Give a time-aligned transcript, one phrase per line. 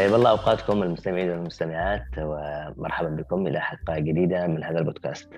[0.00, 5.32] طيب الله أوقاتكم المستمعين والمستمعات ومرحبا بكم إلى حلقة جديدة من هذا البودكاست.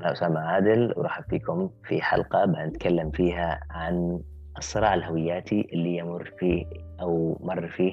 [0.00, 4.20] أنا أسامة عادل أرحب فيكم في حلقة بنتكلم فيها عن
[4.58, 6.66] الصراع الهوياتي اللي يمر فيه
[7.00, 7.92] أو مر فيه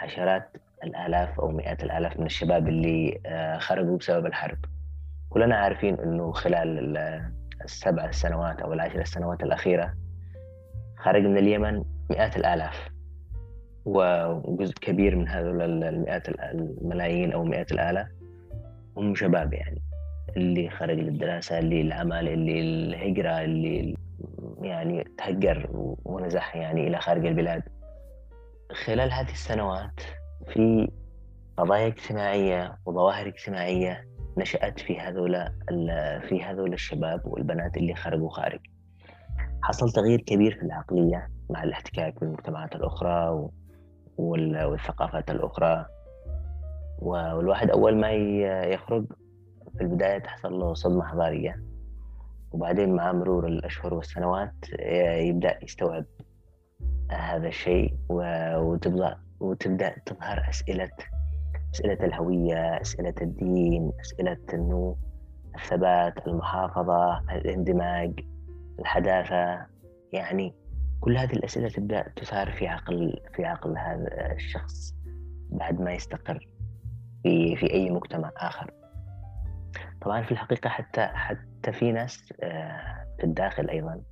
[0.00, 4.58] عشرات الآلاف أو مئات الآلاف من الشباب اللي آه، خرجوا بسبب الحرب.
[5.30, 6.96] كلنا عارفين إنه خلال
[7.64, 9.94] السبع سنوات أو العشر سنوات الأخيرة
[10.96, 12.93] خرج من اليمن مئات الآلاف
[13.84, 18.06] وجزء كبير من هذول المئات الملايين أو مئات الالاف
[18.96, 19.82] هم شباب يعني.
[20.36, 23.94] اللي خرج للدراسة اللي العمل اللي الهجرة اللي
[24.62, 25.68] يعني تهجر
[26.04, 27.62] ونزح يعني إلى خارج البلاد.
[28.84, 30.00] خلال هذه السنوات
[30.52, 30.88] في
[31.56, 34.04] قضايا اجتماعية وظواهر اجتماعية
[34.38, 35.44] نشأت في هذول
[36.28, 38.60] في هذول الشباب والبنات اللي خرجوا خارج.
[39.62, 43.48] حصل تغيير كبير في العقلية مع الاحتكاك بالمجتمعات الأخرى
[44.18, 45.86] والثقافات الأخرى.
[46.98, 48.10] والواحد أول ما
[48.64, 49.04] يخرج
[49.76, 51.62] في البداية تحصل له صدمة حضارية.
[52.52, 54.54] وبعدين مع مرور الأشهر والسنوات
[55.28, 56.04] يبدأ يستوعب
[57.10, 60.90] هذا الشيء وتبدأ وتبدأ تظهر أسئلة
[61.74, 64.96] أسئلة الهوية أسئلة الدين أسئلة أنه
[65.54, 68.20] الثبات المحافظة الاندماج
[68.78, 69.66] الحداثة.
[70.12, 70.54] يعني
[71.04, 74.94] كل هذه الأسئلة تبدأ تثار في عقل في عقل هذا الشخص
[75.50, 76.48] بعد ما يستقر
[77.22, 78.70] في في أي مجتمع آخر.
[80.02, 84.02] طبعا في الحقيقة حتى حتى في ناس آه، في الداخل أيضا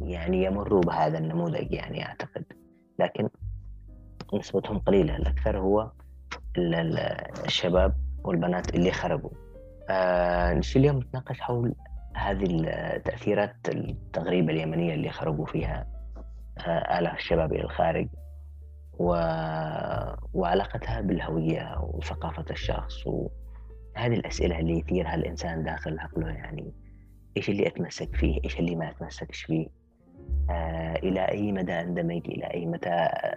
[0.00, 2.44] يعني يمروا بهذا النموذج يعني أعتقد.
[2.98, 3.28] لكن
[4.34, 5.16] نسبتهم قليلة.
[5.16, 5.90] الأكثر هو
[7.46, 7.94] الشباب
[8.24, 9.30] والبنات اللي خرجوا
[9.90, 11.74] آه نشي اليوم نتناقش حول
[12.16, 12.46] هذه
[12.96, 15.99] التأثيرات التغريبة اليمنية اللي خرجوا فيها.
[16.68, 18.08] آلاف الشباب إلى الخارج
[18.98, 19.06] و...
[20.32, 26.72] وعلاقتها بالهوية وثقافة الشخص وهذه الأسئلة اللي يثيرها الإنسان داخل عقله يعني
[27.36, 29.66] إيش اللي أتمسك فيه؟ إيش اللي ما أتمسكش فيه؟
[30.50, 32.90] آه إلى أي مدى أندمج؟ إلى أي متى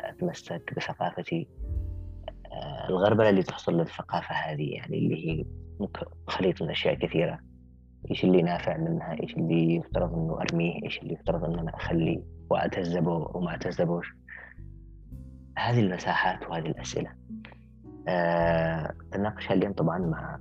[0.09, 1.47] أتمسك بثقافتي؟
[2.51, 5.45] آه، الغربلة اللي تحصل للثقافة هذه يعني اللي هي
[6.27, 7.39] خليط من أشياء كثيرة.
[8.11, 12.32] إيش اللي نافع منها؟ إيش اللي يفترض أنه أرميه؟ إيش اللي يفترض أنه أنا أخليه؟
[12.49, 14.13] وأتهذبه وما أتهذبوش
[15.57, 17.11] هذه المساحات وهذه الأسئلة.
[18.07, 20.39] أه تناقشها اليوم طبعا مع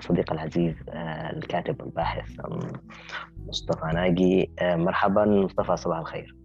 [0.00, 2.40] صديق العزيز أه الكاتب والباحث
[3.46, 6.36] مصطفى ناقي أه مرحبا مصطفى صباح الخير.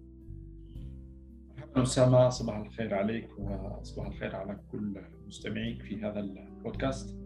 [1.76, 7.18] أسامة صباح الخير عليك وصباح الخير على كل مستمعيك في هذا البودكاست.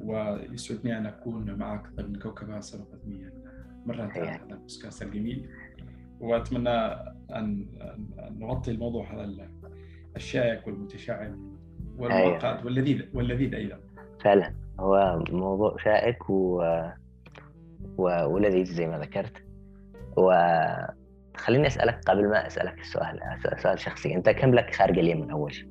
[0.00, 3.30] ويسعدني أن أكون معك ضمن كوكبة سبقت بي
[3.86, 4.04] مرة.
[4.04, 5.50] هذا البودكاست الجميل.
[6.20, 6.78] وأتمنى
[7.34, 7.66] أن
[8.38, 9.48] نغطي الموضوع هذا
[10.16, 11.36] الشائك والمتشعب
[11.98, 13.78] والمعقد واللذيذ واللذيذ أيضا.
[14.20, 14.54] فعلا.
[14.80, 16.62] هو موضوع شائك و...
[17.98, 18.24] و...
[18.24, 19.44] ولذيذ زي ما ذكرت.
[20.16, 20.32] و
[21.36, 23.20] خليني أسألك قبل ما أسألك السؤال
[23.62, 24.14] سؤال شخصي.
[24.14, 25.68] أنت كم لك خارج اليمن أول شيء؟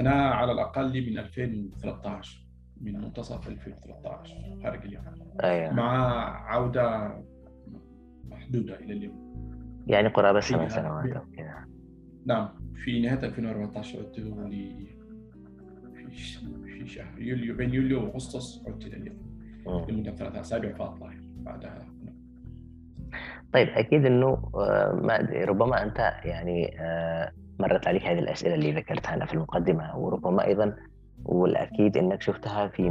[0.00, 2.46] أنا على الأقل من 2013
[2.80, 5.04] من منتصف 2013 خارج اليمن.
[5.44, 5.72] أيوة.
[5.72, 6.20] مع
[6.52, 7.16] عودة
[8.50, 9.14] محدوده إلى اليمن
[9.86, 11.64] يعني قرابة سبع سنوات أو كذا
[12.26, 12.48] نعم
[12.84, 14.86] في نهاية 2014 عدت لي
[16.64, 19.16] في شهر يوليو بين يوليو وأغسطس عدت إلى اليمن
[19.88, 21.86] لمدة ثلاث أسابيع فاطلع بعدها
[23.52, 29.14] طيب أكيد إنه آه، ما ربما أنت يعني آه، مرت عليك هذه الأسئلة اللي ذكرتها
[29.14, 30.76] أنا في المقدمة وربما أيضا
[31.24, 32.90] والأكيد إنك شفتها في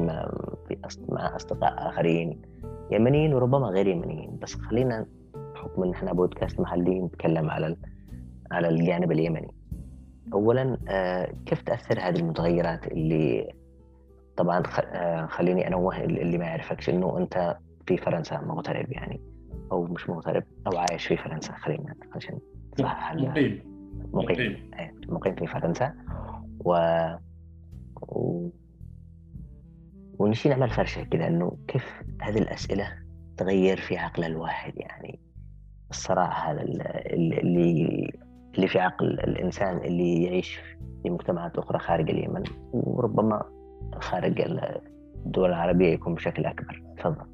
[1.10, 2.42] مع أصدقاء آخرين
[2.92, 4.40] يمنيين وربما غير يمنيين.
[4.42, 5.06] بس خلينا
[5.60, 7.76] بحكم إن إحنا بودكاست محلي نتكلم على
[8.52, 9.52] على الجانب اليمني.
[10.34, 13.54] اولا آه، كيف تأثر هذه المتغيرات اللي
[14.38, 14.64] طبعا
[15.28, 17.58] خليني انوه اللي ما يعرفكش إنه أنت
[17.88, 19.22] في فرنسا مغترب يعني
[19.72, 22.40] أو مش مغترب أو عايش في فرنسا خلينا عشان
[22.80, 23.64] صح مقيم.
[24.14, 24.72] مقيم.
[24.80, 25.94] إيه، مقيم في فرنسا.
[26.60, 26.78] و,
[28.02, 28.50] و...
[30.20, 32.88] ونشي نعمل فرشة كذا إنه كيف هذه الأسئلة
[33.38, 35.20] تغير في عقل الواحد يعني.
[35.92, 38.12] الصراع هذا اللي
[38.56, 40.60] اللي في عقل الإنسان اللي يعيش
[41.04, 42.44] في مجتمعات أخرى خارج اليمن
[42.74, 43.44] وربما
[44.02, 44.42] خارج
[45.26, 46.84] الدول العربية يكون بشكل أكبر.
[46.98, 47.26] تفضل.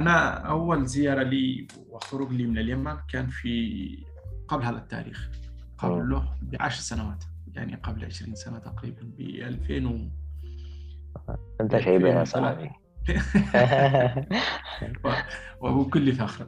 [0.00, 4.04] أنا أول زيارة لي وخروج لي من اليمن كان في
[4.48, 5.30] قبل هذا التاريخ
[5.78, 7.24] قبل له بعشر سنوات
[7.54, 10.08] يعني قبل 20 سنة تقريبا ب 2000 و
[11.60, 12.70] أنت شيء يا صاحبي
[15.60, 16.46] وبكل فخر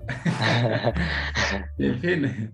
[1.81, 2.51] 2000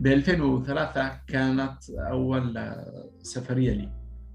[0.00, 2.74] ب 2003 كانت أول
[3.22, 3.92] سفرية لي.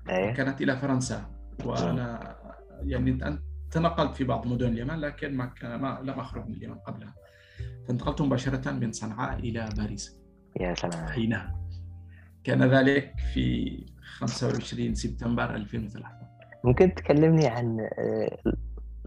[0.10, 0.34] إيه.
[0.34, 1.32] كانت إلى فرنسا.
[1.66, 2.36] وأنا
[2.84, 3.40] يعني
[3.72, 7.14] تنقلت في بعض مدن اليمن لكن ما كان ما لم أخرج من اليمن قبلها.
[7.88, 10.20] فانتقلت مباشرة من صنعاء إلى باريس.
[10.60, 11.08] يا سلام.
[11.08, 11.60] حينها.
[12.44, 16.30] كان ذلك في 25 سبتمبر 2003
[16.64, 18.38] ممكن تكلمني عن آه،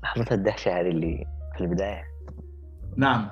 [0.03, 2.05] لحظة الدهشة هذه اللي في البداية.
[2.97, 3.31] نعم.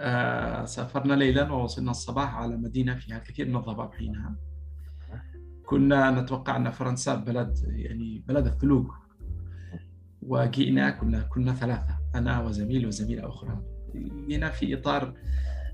[0.00, 4.36] آه سافرنا ليلا ووصلنا الصباح على مدينة فيها كثير من الضباب حينها.
[5.66, 8.86] كنا نتوقع أن فرنسا بلد يعني بلد الثلوج.
[10.22, 13.62] وجئنا كنا كنا ثلاثة أنا وزميل وزميلة أخرى.
[13.94, 15.14] جئنا في إطار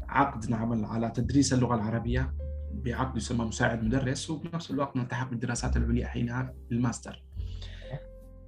[0.08, 2.34] عقد نعمل على تدريس اللغة العربية
[2.72, 7.25] بعقد يسمى مساعد مدرس وبنفس الوقت نلتحق بالدراسات العليا حينها بالماستر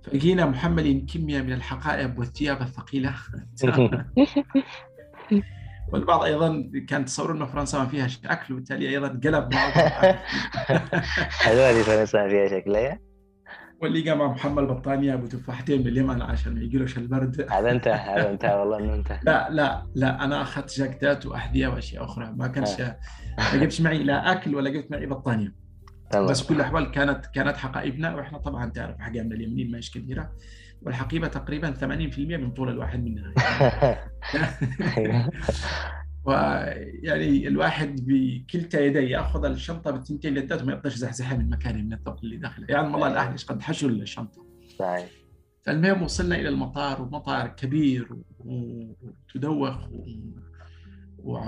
[0.02, 3.14] فجينا محملين كمية من الحقائب والثياب الثقيلة.
[5.92, 9.70] والبعض أيضا كان تصور انه فرنسا ما فيها أكل وبالتالي أيضا قلب معه
[11.46, 12.98] هذول فرنسا فيها شكلها
[13.82, 17.46] واللي قام محمل بطانيه أبو تفاحتين من اليمن عشان ما يجيلوش البرد.
[17.50, 22.04] هذا انت هذا انت والله إنه انت لا لا لا أنا أخذت جاكيتات وأحذية وأشياء
[22.04, 22.80] أخرى ما كانش
[23.38, 25.67] ما جبتش معي لا أكل ولا جبت معي بطانية.
[26.16, 30.32] بس كل الأحوال كانت كانت حقائبنا وإحنا طبعا تعرف حقائبنا اليمنيين ما هيش كثيره
[30.82, 33.34] والحقيبة تقريبا 80% من طول الواحد منها.
[36.24, 42.18] ويعني الواحد بكلتا يديه يأخذ الشنطة بالتنتين يدات وما يقدرش يزحزحها من مكانه من الثقل
[42.22, 44.46] اللي داخلها يعني والله الأهل إيش قد حشوا الشنطه
[44.78, 45.08] صحيح.
[45.66, 48.08] فالمهم وصلنا إلى المطار ومطار كبير
[48.38, 50.02] وتدوخ و...
[51.18, 51.38] و...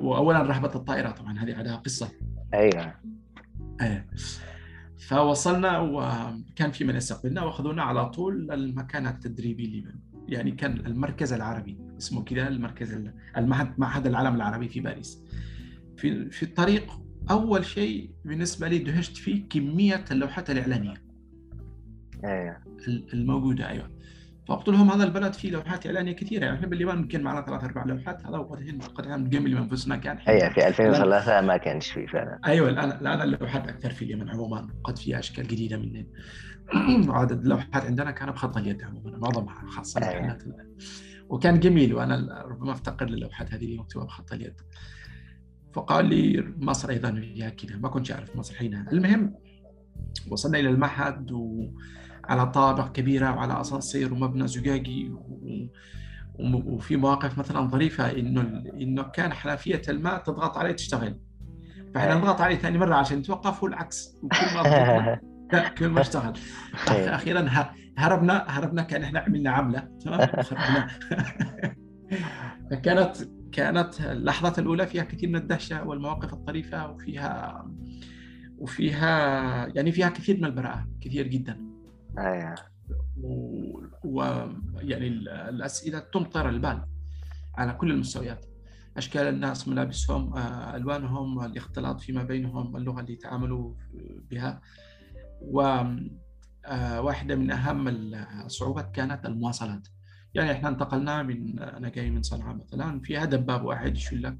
[0.00, 2.10] واولا رهبه الطائرة طبعا هذه عندها قصة.
[2.54, 2.94] أيوه.
[3.80, 4.06] إيه.
[4.98, 9.94] فوصلنا وكان في من يستقبلنا واخذونا على طول المكان التدريبي لمن.
[10.28, 15.22] يعني كان المركز العربي اسمه كذا المركز المعهد معهد العالم العربي في باريس.
[15.96, 20.94] في في الطريق أول شيء بالنسبة لي دهشت فيه كمية اللوحات الاعلانيه
[22.24, 22.56] أيوه
[23.14, 23.90] الموجودة أيوه.
[24.48, 26.44] فقلت لهم هذا البلد فيه لوحات إعلانية كثيرة.
[26.44, 28.26] يعني إحنا باليابان يمكن معنا ثلاث أربع لوحات.
[28.26, 32.40] هذا وقد قد نجمل انفسنا كان أيوه في 2003 ما كانش فيه فعلا.
[32.46, 34.68] أيوه الان الان اللوحات أكثر في اليمن عموما.
[34.84, 36.06] قد فيها أشكال جديدة من
[37.10, 40.38] عدد اللوحات عندنا كان بخط اليد عموما معظمها خاصة أيوة.
[41.28, 44.60] وكان جميل وأنا ربما أفتقر للوحات هذه اللي مكتوبه بخط اليد.
[45.72, 48.92] فقال لي مصر أيضا فيها كذا ما كنت أعرف مصر حينها.
[48.92, 49.34] المهم
[50.30, 51.32] وصلنا إلى المعهد
[52.24, 55.12] وعلى طابق كبيرة وعلى اسانسير ومبنى زجاجي.
[56.38, 58.40] وفي مواقف مثلا ظريفة إنه
[58.80, 61.20] إنه كان حنفية الماء تضغط عليه تشتغل.
[61.94, 65.20] فإحنا نضغط عليه ثاني مرة عشان نتوقف والعكس وكل ما
[65.78, 66.32] كل ما اشتغل.
[66.88, 67.48] أخيرا
[67.98, 70.28] هربنا هربنا كأن إحنا عملنا عملة تمام؟
[72.70, 73.16] فكانت
[73.52, 77.64] كانت اللحظات الأولى فيها كثير من الدهشة والمواقف الطريفة وفيها
[78.58, 81.71] وفيها يعني فيها كثير من البراءة كثير جدا.
[82.18, 82.54] أيوه
[84.04, 85.08] ويعني
[85.48, 86.84] الأسئلة تمطر البال
[87.54, 88.46] على كل المستويات.
[88.96, 93.74] أشكال الناس ملابسهم آه، ألوانهم الاختلاط فيما بينهم اللغة اللي يتعاملوا
[94.30, 94.60] بها.
[95.40, 99.88] وواحدة من أهم الصعوبات كانت المواصلات.
[100.34, 104.36] يعني إحنا انتقلنا من أنا جاي من صنعاء مثلا فيها دباب واحد يشيل لك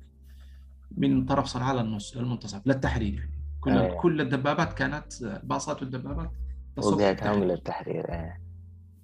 [0.97, 3.15] من طرف صنعاء للنص للمنتصف للتحرير.
[3.15, 3.99] يعني كل أيه.
[3.99, 6.31] كل الدبابات كانت الباصات والدبابات
[6.77, 8.43] وجهتهم للتحرير إيه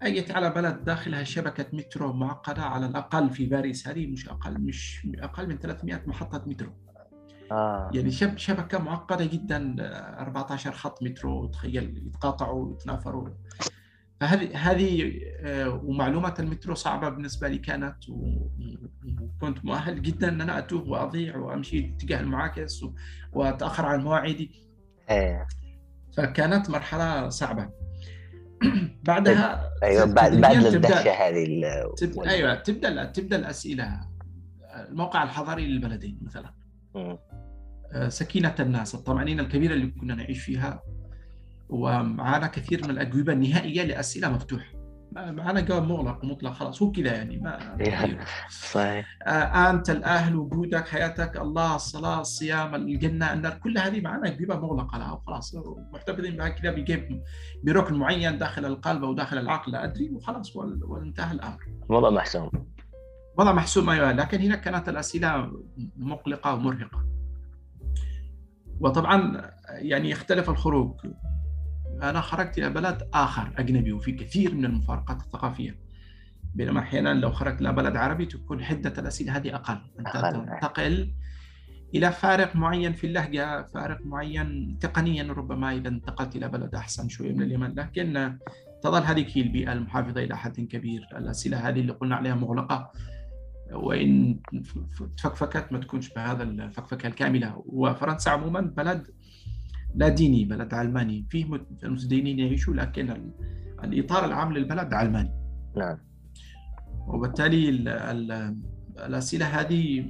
[0.02, 3.88] أجت على بلد داخلها شبكة مترو معقدة على الأقل في باريس.
[3.88, 6.72] هذه مش أقل مش أقل من 300 محطة مترو.
[7.52, 7.90] آه.
[7.94, 9.74] يعني شب شبكة معقدة جدا
[10.20, 11.46] 14 خط مترو.
[11.46, 13.28] تخيل يتقاطعوا ويتنافروا
[14.20, 20.88] فهذه هذه آه، ومعلومه المترو صعبة بالنسبة لي كانت وكنت مؤهل جدا إن أنا أتوه
[20.88, 22.84] وأضيع وأمشي اتجاه المعاكس
[23.32, 24.68] وأتأخر عن مواعيدي.
[26.18, 27.70] فكانت مرحلة صعبة.
[29.08, 34.00] بعدها أيوه بعد بعد الدهشه هذه تبدأ أيوه تبدأ تبدأ الأسئلة.
[34.88, 36.54] الموقع الحضاري للبلدين مثلا.
[36.96, 40.82] آه، سكينة الناس الطمأنينة الكبيرة اللي كنا نعيش فيها.
[41.68, 44.77] ومعانا كثير من الأجوبة النهائية لأسئلة مفتوحة.
[45.12, 47.76] معنا جواب مغلق مطلق خلاص هو كذا يعني ما
[48.50, 49.18] صحيح.
[49.26, 54.98] آه أنت الأهل وجودك حياتك الله الصلاة الصيام الجنة النار كل هذه معنا اجوبه مغلقة
[54.98, 55.54] لها وخلاص
[55.92, 57.22] محتفظين بها كذا بيجيب
[57.64, 61.58] بركن معين داخل القلب أو داخل العقل لا أدري وخلاص وانتهى الأمر.
[61.88, 62.50] وضع محسوم.
[63.38, 65.52] وضع محسوم أيوه لكن هنا كانت الأسئلة
[65.96, 67.04] مقلقة ومرهقة.
[68.80, 70.96] وطبعا يعني يختلف الخروج.
[72.02, 75.78] أنا خرجت إلى بلد آخر أجنبي وفي كثير من المفارقات الثقافية.
[76.54, 79.78] بينما أحيانا لو خرجت إلى بلد عربي تكون حدة الأسئلة هذه أقل.
[79.98, 81.12] أنت تنتقل
[81.94, 85.32] إلى فارق معين في اللهجة فارق معين تقنيا.
[85.32, 87.74] ربما إذا انتقلت إلى بلد أحسن شوية من اليمن.
[87.74, 88.38] لكن
[88.82, 91.06] تظل هذه هي البيئة المحافظة إلى حد كبير.
[91.16, 92.92] الأسئلة هذه اللي قلنا عليها مغلقة.
[93.72, 94.40] وإن
[95.16, 97.62] تفكفكت ما تكونش بهذا الفكفكة الكاملة.
[97.66, 99.06] وفرنسا عموما بلد
[99.94, 101.26] لا ديني بلد علماني.
[101.30, 101.44] فيه
[101.82, 103.32] متدينين يعيشوا لكن
[103.84, 105.32] الإطار العام للبلد علماني.
[105.76, 105.98] نعم.
[107.06, 108.56] وبالتالي ال ال
[108.98, 110.04] الأسئلة هذه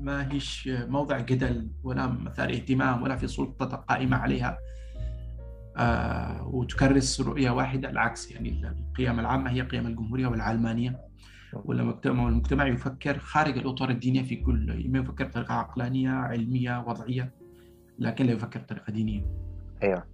[0.00, 4.58] ما هيش موضع جدل ولا مثار اهتمام ولا في سلطة قائمة عليها.
[5.76, 8.30] آه وتكرس رؤية واحدة العكس.
[8.30, 11.00] يعني القيم العامة هي قيم الجمهورية والعلمانية.
[11.54, 17.34] والمجتمع والمجتمع يفكر خارج الإطار الدينيه في كل ما يفكر بطريقة عقلانية علمية وضعية.
[17.98, 19.26] لكن لا يفكر بطريقة دينية.
[19.82, 20.04] أيوه.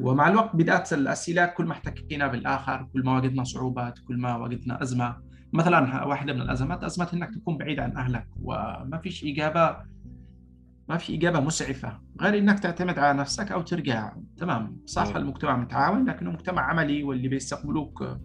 [0.00, 4.82] ومع الوقت بدأت الأسئلة كل ما احتكينا بالآخر كل ما وجدنا صعوبات كل ما وجدنا
[4.82, 5.16] أزمة.
[5.52, 9.76] مثلا واحدة من الأزمات أزمة إنك تكون بعيد عن أهلك وما فيش إجابة
[10.88, 12.00] ما في إجابة مسعفة.
[12.20, 14.12] غير إنك تعتمد على نفسك أو ترجع.
[14.36, 14.80] تمام.
[14.86, 18.18] صح المجتمع متعاون لكنه مجتمع عملي واللي بيستقبلوك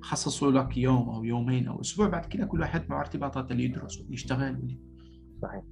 [0.00, 2.08] خصصوا لك يوم أو يومين أو أسبوع.
[2.08, 4.76] بعد كده كل واحد مع ارتباطات اللي يدرس واللي يشتغل
[5.42, 5.62] صحيح.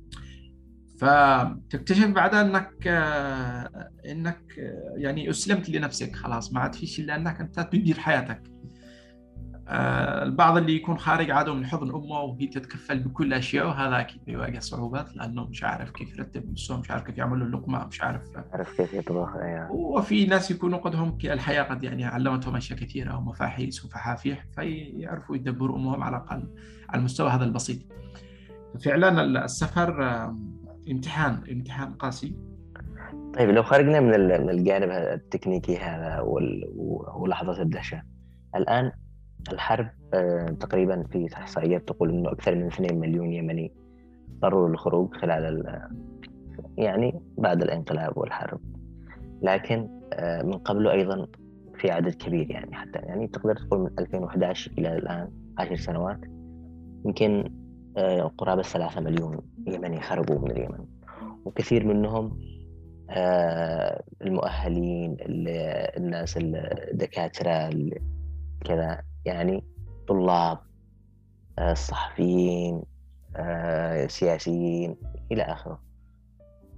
[0.99, 2.87] فتكتشف بعدها أنك
[4.11, 4.43] إنك
[4.97, 6.53] يعني أسلمت لنفسك خلاص.
[6.53, 8.43] ما عاد فيش الا انك أنت تدير حياتك.
[9.69, 14.25] آه، البعض اللي يكون خارج عاده من حضن أمه وهي تتكفل بكل أشياء وهذا أكيد
[14.25, 18.03] بيواجه صعوبات لأنه مش عارف كيف يرتب نفسه مش عارف كيف يعمل له اللقمه مش
[18.03, 18.23] عارف.
[18.53, 19.69] عارف كيف يطبخ يعني.
[19.71, 26.03] وفي ناس يكونوا قدهم الحياة قد يعني علمتهم أشياء كثيرة ومفاحيس وفحافيح فيعرفوا يدبروا أمورهم
[26.03, 26.49] على الأقل
[26.89, 27.79] على المستوى هذا البسيط.
[28.85, 30.03] فعلا السفر
[30.91, 32.35] امتحان امتحان قاسي.
[33.35, 34.15] طيب لو خرجنا من
[34.51, 36.21] الجانب التكنيكي هذا
[37.17, 38.03] ولحظات الدهشة
[38.57, 38.93] الآن
[39.53, 43.73] الحرب آه، تقريبا في إحصائيات تقول إنه أكثر من 2 مليون يمني
[44.35, 45.65] اضطروا للخروج خلال
[46.79, 48.61] يعني بعد الانقلاب والحرب.
[49.43, 51.27] لكن آه، من قبله أيضا
[51.79, 56.21] في عدد كبير يعني حتى يعني تقدر تقول من 2011 إلى الآن 10 سنوات
[57.05, 57.53] يمكن
[58.39, 60.87] قرابة 3 مليون يمني خرجوا من اليمن.
[61.45, 62.39] وكثير منهم
[64.23, 65.17] المؤهلين
[65.97, 67.71] الناس الدكاترة
[68.65, 69.03] كذا.
[69.25, 69.65] يعني
[70.09, 70.59] طلاب
[71.59, 72.83] آه، صحفيين
[73.37, 74.97] آه، سياسيين
[75.33, 75.81] إلى آخره.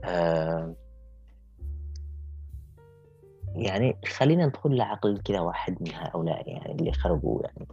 [0.04, 0.74] آه،
[3.54, 7.66] يعني خلينا ندخل لعقل كذا واحد من هؤلاء يعني اللي خرجوا يعني.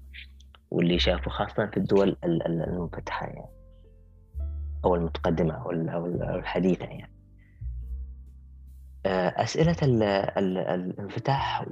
[0.75, 3.49] واللي شافوا خاصة في الدول المنفتحة يعني.
[4.85, 5.71] أو المتقدمة أو
[6.05, 7.11] الحديثة يعني.
[9.43, 9.75] أسئلة
[10.37, 11.65] الانفتاح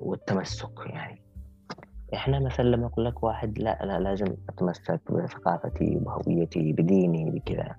[0.00, 1.22] والتمسك يعني.
[2.14, 7.76] إحنا مثلا لما أقول لك واحد لا لا لازم أتمسك بثقافتي بهويتي بديني بكذا.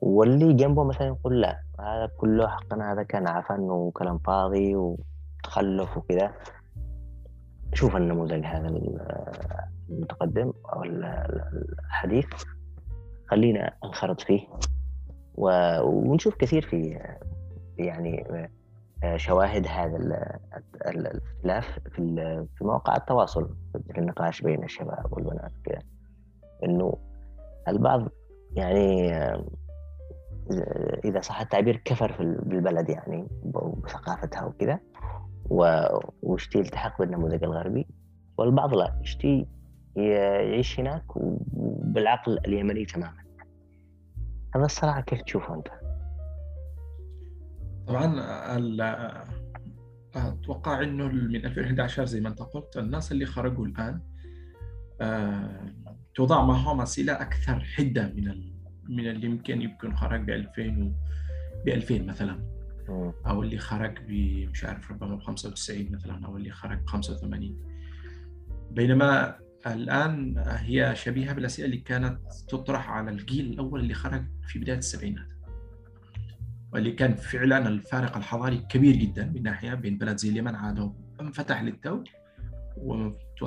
[0.00, 6.32] واللي جنبه مثلا يقول لا هذا كله حقنا هذا كان عفن وكلام فاضي وتخلف وكذا.
[7.74, 8.80] شوف النموذج هذا
[9.90, 12.26] المتقدم أو الحديث.
[13.26, 14.40] خلينا انخرط فيه
[15.34, 17.00] ونشوف كثير في
[17.78, 18.24] يعني
[19.16, 19.96] شواهد هذا
[20.86, 22.16] الاختلاف في
[22.58, 23.56] في مواقع التواصل
[23.92, 25.82] في النقاش بين الشباب والبنات كذا
[26.64, 26.98] إنه
[27.68, 28.08] البعض
[28.56, 29.12] يعني
[31.04, 33.26] إذا صح التعبير كفر بالبلد يعني
[33.84, 34.78] بثقافتها وكذا.
[35.50, 37.86] ويشتي يلتحق بالنموذج الغربي.
[38.38, 39.46] والبعض لا يشتي
[39.96, 41.04] يعيش هناك
[41.82, 43.24] بالعقل اليمني تماما.
[44.56, 45.68] هذا الصراحه كيف تشوفه أنت؟
[47.86, 48.20] طبعا
[50.14, 54.00] أتوقع إنه من 2011 زي ما أنت قلت الناس اللي خرجوا الآن
[55.00, 55.74] آه،
[56.14, 58.54] توضع معهم أسئلة أكثر حدة من
[58.88, 60.94] من اللي يمكن يكون خرج ب 2000
[61.64, 62.53] ب 2000 مثلا.
[63.26, 64.10] أو اللي خرج ب
[64.50, 67.58] مش عارف ربما ب 95 مثلا أو اللي خرج ب 85
[68.70, 69.36] بينما
[69.66, 75.28] الآن هي شبيهة بالأسئلة اللي كانت تطرح على الجيل الأول اللي خرج في بداية السبعينات.
[76.72, 81.62] واللي كان فعلا الفارق الحضاري كبير جدا من ناحية بين بلد زي اليمن عاد انفتح
[81.62, 82.04] للتو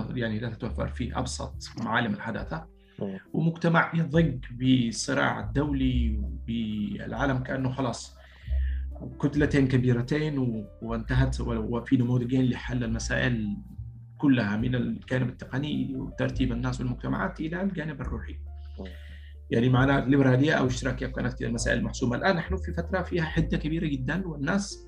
[0.10, 2.68] يعني لا تتوفر فيه أبسط معالم الحداثة.
[3.34, 8.18] ومجتمع يضج بالصراع الدولي وبالعالم كأنه خلاص
[9.22, 13.58] كتلتين كبيرتين وانتهت وفي نموذجين لحل المسائل
[14.18, 18.40] كلها من الجانب التقني وترتيب الناس والمجتمعات إلى الجانب الروحي.
[19.52, 23.58] يعني معناها ليبرالية أو اشتراكية كانت كذا المسائل محسومه الآن نحن في فترة فيها حدة
[23.58, 24.88] كبيرة جدا والناس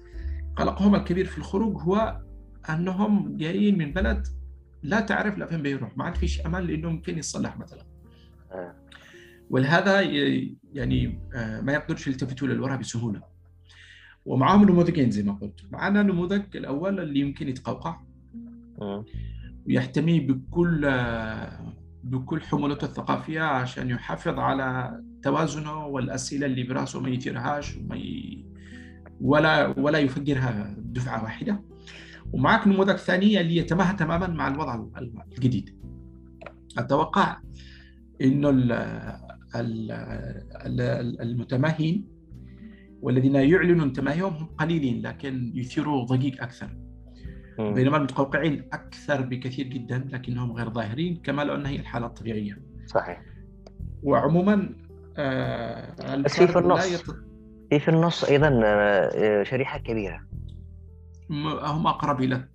[0.55, 2.21] قلقهم الكبير في الخروج هو
[2.69, 4.27] أنهم جايين من بلد
[4.83, 7.85] لا تعرف لفين بيروح ما عاد فيش أمل لأنه ممكن يتصلح مثلا.
[9.49, 10.01] ولهذا
[10.73, 13.21] يعني آه، ما يقدرش يلتفتوا للوراء بسهولة.
[14.29, 15.59] ومعهم نموذجين زي ما قلت.
[15.71, 18.01] معنا نموذج الأول اللي يمكن يتقوقع
[19.67, 20.81] ويحتمي بكل
[22.03, 28.45] بكل حمولته الثقافية عشان يحافظ على توازنه والأسئلة اللي براسه ما يثيرهاش وما ي...
[29.21, 31.61] ولا ولا يفجرها دفعه واحدة.
[32.33, 34.85] ومعك نموذج ثاني اللي يتماهى تماما مع الوضع
[35.37, 35.75] الجديد.
[36.77, 37.37] أتوقع
[38.21, 38.49] إنه
[41.21, 42.18] المتماهين
[43.01, 46.69] والذين يعلنون تماهيهم هم قليلين لكن يثيروا ضجيج أكثر.
[47.59, 52.57] بينما المتقوقعين أكثر بكثير جدا لكنهم غير ظاهرين كما لو انها هي الحالة الطبيعية.
[52.85, 53.21] صحيح.
[54.03, 54.75] وعموما
[55.17, 56.93] آه بس في في النص.
[56.93, 57.15] يط...
[57.69, 60.21] في في النص أيضا آه، شريحة كبيرة.
[61.29, 62.47] هم أقرب إلى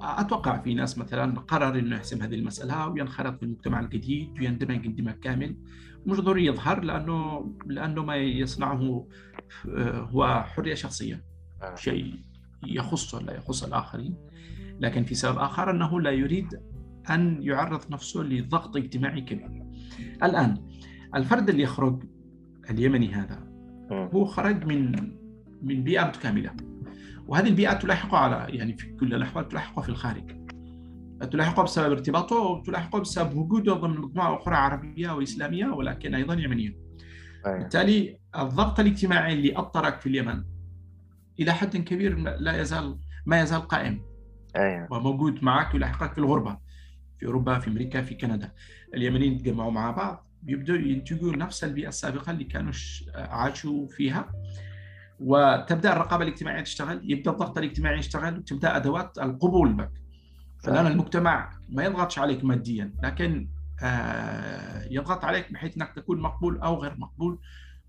[0.00, 5.14] أتوقع في ناس مثلا قرر إنه يحسم هذه المسألة وينخرط في المجتمع الجديد ويندمج اندماج
[5.20, 5.56] كامل.
[6.06, 9.06] مش ضروري يظهر لأنه لأنه ما يصنعه آه،
[10.12, 11.24] هو حرية شخصية.
[11.62, 11.74] آه.
[11.74, 12.14] شيء
[12.66, 14.14] يخصه لا يخص الآخرين.
[14.80, 16.60] لكن في سبب آخر أنه لا يريد
[17.10, 19.62] أن يعرض نفسه لضغط اجتماعي كبير.
[20.22, 20.68] الآن
[21.14, 22.04] الفرد اللي يخرج
[22.70, 23.46] اليمني هذا
[23.92, 24.92] هو خرج من
[25.62, 26.50] من بيئة متكاملة.
[27.26, 30.46] وهذه البيئة تلاحقه على يعني في كل الأحوال تلاحقه في الخارج.
[31.30, 36.85] تلاحقه بسبب ارتباطه وتلاحقه بسبب وجوده ضمن مجموعة أخرى عربية وإسلامية ولكن أيضا يمنية.
[37.46, 40.44] بالتالي الضغط الاجتماعي اللي أطرك في اليمن
[41.40, 44.02] إلى حد كبير لا يزال ما يزال قائم.
[44.56, 44.88] أيوة.
[44.90, 46.58] وموجود معك يلاحقك في الغربة
[47.18, 48.52] في أوروبا في أمريكا في كندا.
[48.94, 52.72] اليمنيين يتجمعوا مع بعض يبدأوا ينتجوا نفس البيئة السابقة اللي كانوا
[53.14, 54.32] عاشوا فيها.
[55.20, 59.92] وتبدأ الرقابة الاجتماعية تشتغل يبدأ الضغط الاجتماعي يشتغل وتبدأ أدوات القبول بك.
[60.58, 63.48] فالان المجتمع ما يضغطش عليك ماديا لكن
[64.90, 67.38] يضغط عليك بحيث إنك تكون مقبول أو غير مقبول.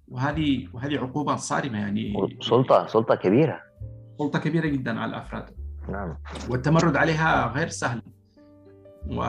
[0.07, 2.13] وهذه وهذه عقوبة صارمة يعني.
[2.41, 3.61] سلطة سلطة كبيرة.
[4.19, 5.45] سلطة كبيرة جدا على الأفراد.
[5.89, 6.17] نعم.
[6.49, 8.01] والتمرد عليها غير سهل.
[9.07, 9.21] و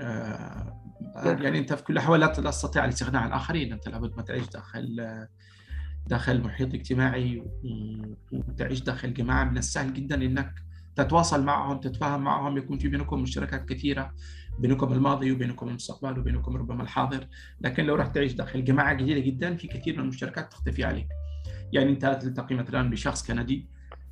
[0.00, 0.74] آه،
[1.24, 3.72] يعني أنت في كل الأحوال لا تستطيع الاستغناء عن الآخرين.
[3.72, 5.26] أنت لابد ما تعيش داخل
[6.06, 7.42] داخل محيط اجتماعي
[8.32, 9.44] وتعيش داخل جماعة.
[9.44, 10.54] من السهل جدا إنك
[10.96, 12.56] تتواصل معهم تتفاهم معهم.
[12.56, 14.14] يكون في بينكم مشتركات كثيرة.
[14.58, 17.26] بينكم الماضي وبينكم المستقبل وبينكم ربما الحاضر.
[17.60, 21.08] لكن لو رحت تعيش داخل جماعة جديدة جدا في كثير من المشتركات تختفي عليك.
[21.72, 23.68] يعني أنت تلتقي مثلا بشخص كندي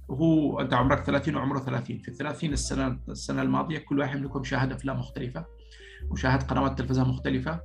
[0.09, 4.45] وهو أنت عمرك 30 وعمره 30 في ال 30 السنة السنة الماضية كل واحد منكم
[4.45, 5.45] شاهد أفلام مختلفة
[6.11, 7.61] وشاهد قنوات تلفزيون مختلفة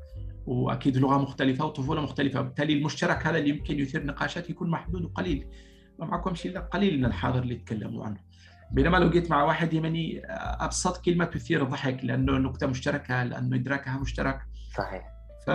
[0.46, 2.42] وأكيد لغة مختلفة وطفولة مختلفة.
[2.42, 5.48] بالتالي المشترك هذا اللي يمكن يثير نقاشات يكون محدود وقليل.
[6.00, 8.31] ما معكم شيء قليل من الحاضر اللي يتكلموا عنه.
[8.72, 10.22] بينما لو جيت مع واحد يمني
[10.60, 14.40] أبسط كلمة تثير الضحك لأنه نكتة مشتركة لأنه ادراكها مشترك.
[14.78, 15.12] صحيح.
[15.48, 15.50] ف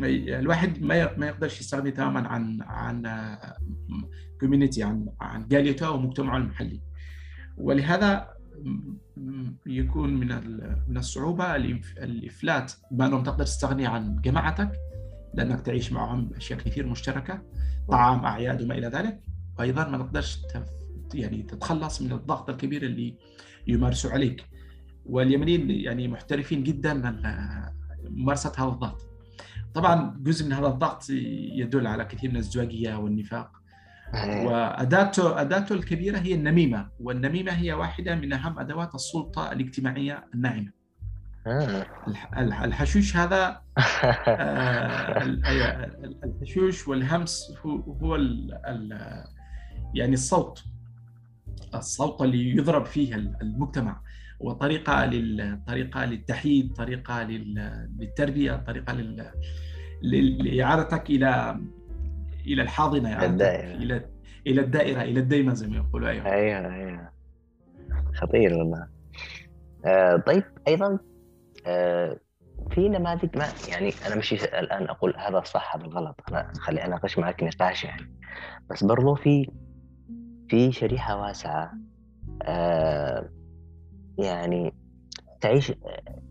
[0.00, 3.36] الواحد ما ما يقدرش يستغني تماما عن عن
[4.40, 6.80] كوميونتي عن عن جاليته ومجتمعه المحلي.
[7.56, 8.36] ولهذا
[9.66, 10.28] يكون من
[10.88, 14.72] من الصعوبة الإفلات بما انه تقدر تستغني عن جماعتك
[15.34, 17.42] لأنك تعيش معهم أشياء كثير مشتركة
[17.90, 19.20] طعام أعياد وما إلى ذلك.
[19.58, 20.42] وأيضا ما تقدرش
[21.14, 23.16] يعني تتخلص من الضغط الكبير اللي
[23.66, 24.44] يمارسوا عليك.
[25.06, 26.94] واليمنيين يعني محترفين جدا
[28.04, 29.02] ممارسة هذا الضغط.
[29.74, 33.50] طبعا جزء من هذا الضغط يدل على كثير من الازدواجيه والنفاق.
[34.14, 36.88] وأداته أداته الكبيرة هي النميمة.
[37.00, 40.76] والنميمة هي واحدة من أهم أدوات السلطة الاجتماعية الناعمة.
[41.46, 41.86] آه.
[42.38, 43.60] الحشوش هذا
[44.28, 45.22] آه،
[46.24, 47.52] الحشوش والهمس
[48.02, 48.16] هو
[49.94, 50.64] يعني الصوت.
[51.78, 54.00] الصوت اللي يضرب فيه المجتمع
[54.40, 58.92] وطريقة للطريقه للتحييد طريقة للتربية طريقة
[60.02, 61.60] لإعادتك إلى
[62.46, 63.74] إلى الحاضنة يعني الدائرة.
[63.74, 64.04] إلى
[64.46, 66.26] إلى الدائرة إلى الدايمة زي ما يقولوا أيوه.
[66.26, 67.10] أيوه أيوه.
[68.14, 68.88] خطير والله.
[69.86, 70.98] آه طيب أيضا
[71.66, 72.20] آه
[72.70, 77.18] في نماذج ما يعني أنا مش الآن أقول هذا صح هذا غلط أنا خلي أناقش
[77.18, 78.16] معك نقاش يعني.
[78.70, 79.50] بس برضو في
[80.48, 81.72] في شريحة واسعة
[82.42, 83.28] آه
[84.18, 84.74] يعني
[85.40, 85.72] تعيش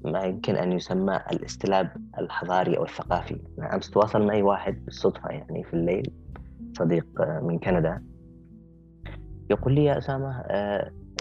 [0.06, 3.40] ما يمكن أن يسمى الاستلاب الحضاري أو الثقافي.
[3.74, 6.12] أمس تواصل معي واحد بالصدفة يعني في الليل
[6.78, 7.06] صديق
[7.42, 8.04] من كندا.
[9.50, 10.44] يقول لي يا أسامة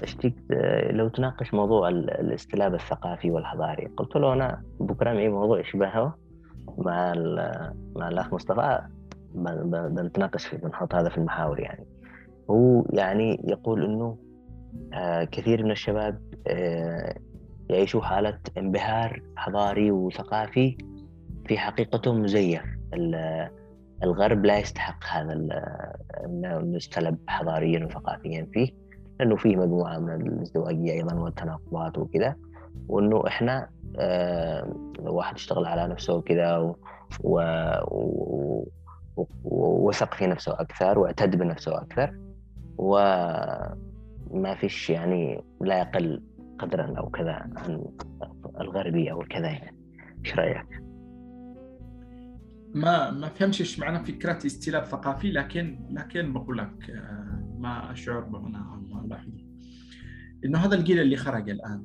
[0.02, 3.86] اشتقت آه، لو تناقش موضوع الاستلاب الثقافي والحضاري.
[3.86, 6.18] قلت له أنا بكرة معي موضوع يشبهه
[6.78, 7.14] مع
[7.96, 8.80] مع الأخ مصطفى
[9.34, 11.86] بنتناقش فيه بنحط هذا في المحاور يعني.
[12.50, 14.16] هو يعني يقول إنه
[14.94, 17.16] آه، كثير من الشباب آه،
[17.70, 20.76] يعيشوا حالة انبهار حضاري وثقافي
[21.46, 22.62] في حقيقته مزيف
[24.02, 25.32] الغرب لا يستحق هذا
[26.24, 28.70] انه نستلب حضاريا وثقافيا فيه
[29.20, 32.36] لأنه فيه مجموعة من الازدواجية أيضا والتناقضات وكذا
[32.88, 36.74] وإنه إحنا آه الواحد يشتغل على نفسه وكذا
[39.44, 42.14] ووثق في نفسه أكثر واعتد بنفسه أكثر.
[42.78, 46.22] وما فيش يعني لا يقل
[46.58, 47.84] قدرا أو كذا عن
[48.60, 49.76] الغربي أو كذا يعني.
[50.24, 50.84] إيش رأيك؟
[52.74, 58.20] ما ما فهمتش إيش معنى فكرة استلاب ثقافي لكن لكن بقول لك آه، ما أشعر
[58.20, 58.58] بمعنى
[58.92, 59.44] ما الاحظه
[60.44, 61.84] إنه هذا الجيل اللي خرج الآن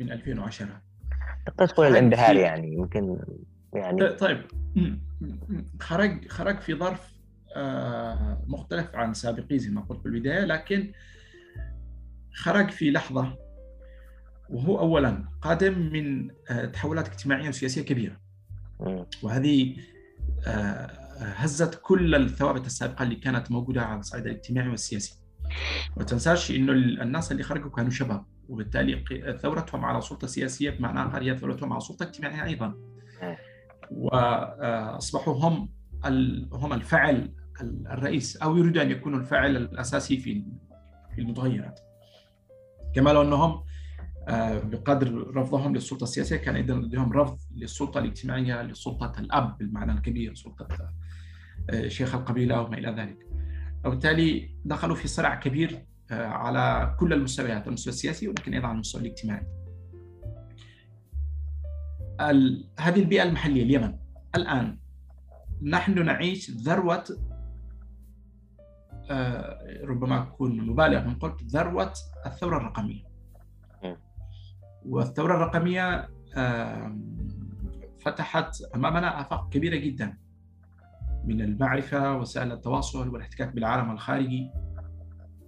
[0.00, 0.82] من 2010
[1.46, 3.18] تقدر تقول الانبهار يعني يمكن
[3.74, 4.42] يعني طيب
[5.80, 7.13] خرج خرج في ظرف
[8.46, 10.92] مختلف عن سابقيه زي ما قلت في البداية لكن
[12.34, 13.36] خرج في لحظة
[14.48, 18.20] وهو اولا قادم من آه، تحولات اجتماعيه وسياسيه كبيرة.
[19.22, 19.76] وهذه
[20.46, 20.86] آه،
[21.18, 25.20] هزت كل الثوابت السابقة اللي كانت موجودة على الصعيد الاجتماعي والسياسي.
[25.96, 29.04] ما تنساش إنه الناس اللي خرجوا كانوا شباب وبالتالي
[29.42, 32.74] ثورتهم على سلطة سياسية بمعنى آخر هي ثورتهم على سلطة اجتماعية أيضا.
[33.90, 35.68] واصبحوا هم
[36.52, 40.44] هم الفعل الرئيس أو يريدوا أن يكونوا الفاعل الأساسي في
[41.14, 41.80] في المتغيرات.
[42.94, 43.64] كما لو أنهم
[44.28, 50.34] آه، بقدر رفضهم للسلطة السياسية كان أيضا لديهم رفض للسلطة الاجتماعية لسلطة الأب بالمعنى الكبير
[50.34, 50.68] سلطة
[51.70, 53.18] آه، شيخ القبيلة وما إلى ذلك.
[53.84, 59.00] وبالتالي دخلوا في صراع كبير آه، على كل المستويات المستوى السياسي ولكن أيضا على المستوى
[59.00, 59.46] الاجتماعي.
[62.78, 63.98] هذه البيئة المحلية اليمن.
[64.36, 64.78] الآن
[65.62, 67.04] نحن نعيش ذروة
[69.84, 71.92] ربما أكون مبالغ من قلت ذروة
[72.26, 73.02] الثورة الرقمية.
[74.86, 76.08] والثورة الرقمية
[78.00, 80.18] فتحت أمامنا آفاق كبيرة جدا
[81.24, 84.50] من المعرفة وسائل التواصل والاحتكاك بالعالم الخارجي.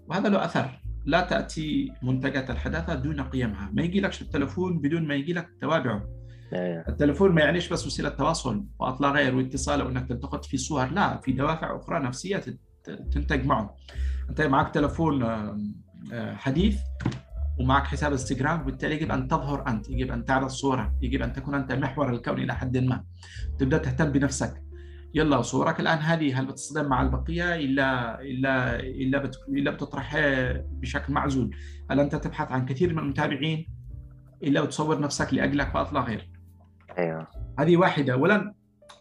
[0.08, 0.80] وهذا له أثر.
[1.04, 3.70] لا تأتي منتجات الحداثة دون قيمها.
[3.72, 6.08] ما يجي لك التلفون بدون ما يجي لك توابعه.
[6.88, 10.86] التلفون ما يعنيش بس وسيلة تواصل وأطلع غير واتصال أو أنك تلتقط في صور.
[10.86, 12.42] لا في دوافع أخرى نفسية
[12.90, 13.76] تنتج معه.
[14.30, 15.24] أنت معك تلفون
[16.14, 16.78] حديث
[17.60, 21.54] ومعك حساب إنستغرام وبالتالي يجب أن تظهر أنت يجب أن تعرض صوره يجب أن تكون
[21.54, 23.04] أنت محور الكون إلى حد ما.
[23.58, 24.62] تبدأ تهتم بنفسك.
[25.14, 29.36] يلا صورك الآن هذه هل بتصطدم مع البقية إلا إلا إلا بت...
[29.48, 30.16] إلا بتطرح
[30.70, 31.56] بشكل معزول؟
[31.90, 33.66] هل أنت تبحث عن كثير من المتابعين
[34.42, 36.30] إلا بتصور نفسك لأجلك فاطلع غير؟
[36.98, 37.26] أيوه.
[37.58, 38.12] هذه واحدة.
[38.12, 38.54] اولا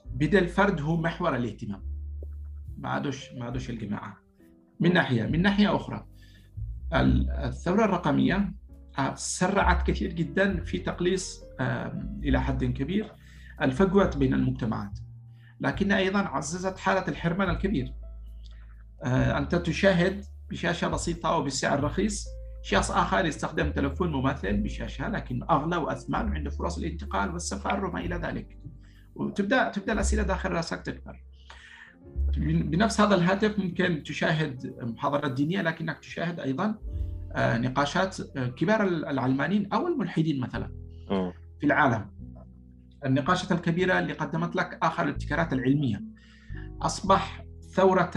[0.06, 1.95] بدا الفرد هو محور الاهتمام.
[2.78, 4.18] ما عادوش ما عادوش الجماعه
[4.80, 6.06] من ناحيه من ناحية أخرى
[6.94, 8.54] الثورة الرقمية
[9.00, 11.44] آه، سرعت كثير جدا في تقليص
[12.24, 13.12] إلى حد كبير
[13.62, 15.00] الفجوة بين المجتمعات.
[15.60, 17.94] لكن أيضا عززت حالة الحرمان الكبير.
[19.04, 22.28] آه، أنت تشاهد بشاشة بسيطة وبسعر رخيص
[22.64, 28.16] شخص آخر يستخدم تلفون مماثل بشاشة لكن أغلى وأثمن وعنده فرص الانتقال والسفر وما إلى
[28.16, 28.58] ذلك.
[29.16, 31.25] وتبدأ تبدأ الأسئلة داخل رأسك تكبر.
[32.38, 36.76] بنفس هذا الهاتف ممكن تشاهد محاضرات دينية لكنك تشاهد أيضا
[37.36, 40.72] آه، نقاشات آه، كبار العلمانيين أو الملحدين مثلا
[41.60, 42.06] في العالم.
[43.06, 46.04] النقاشات الكبيرة اللي قدمت لك آخر الابتكارات العلمية.
[46.82, 48.12] أصبح ثورة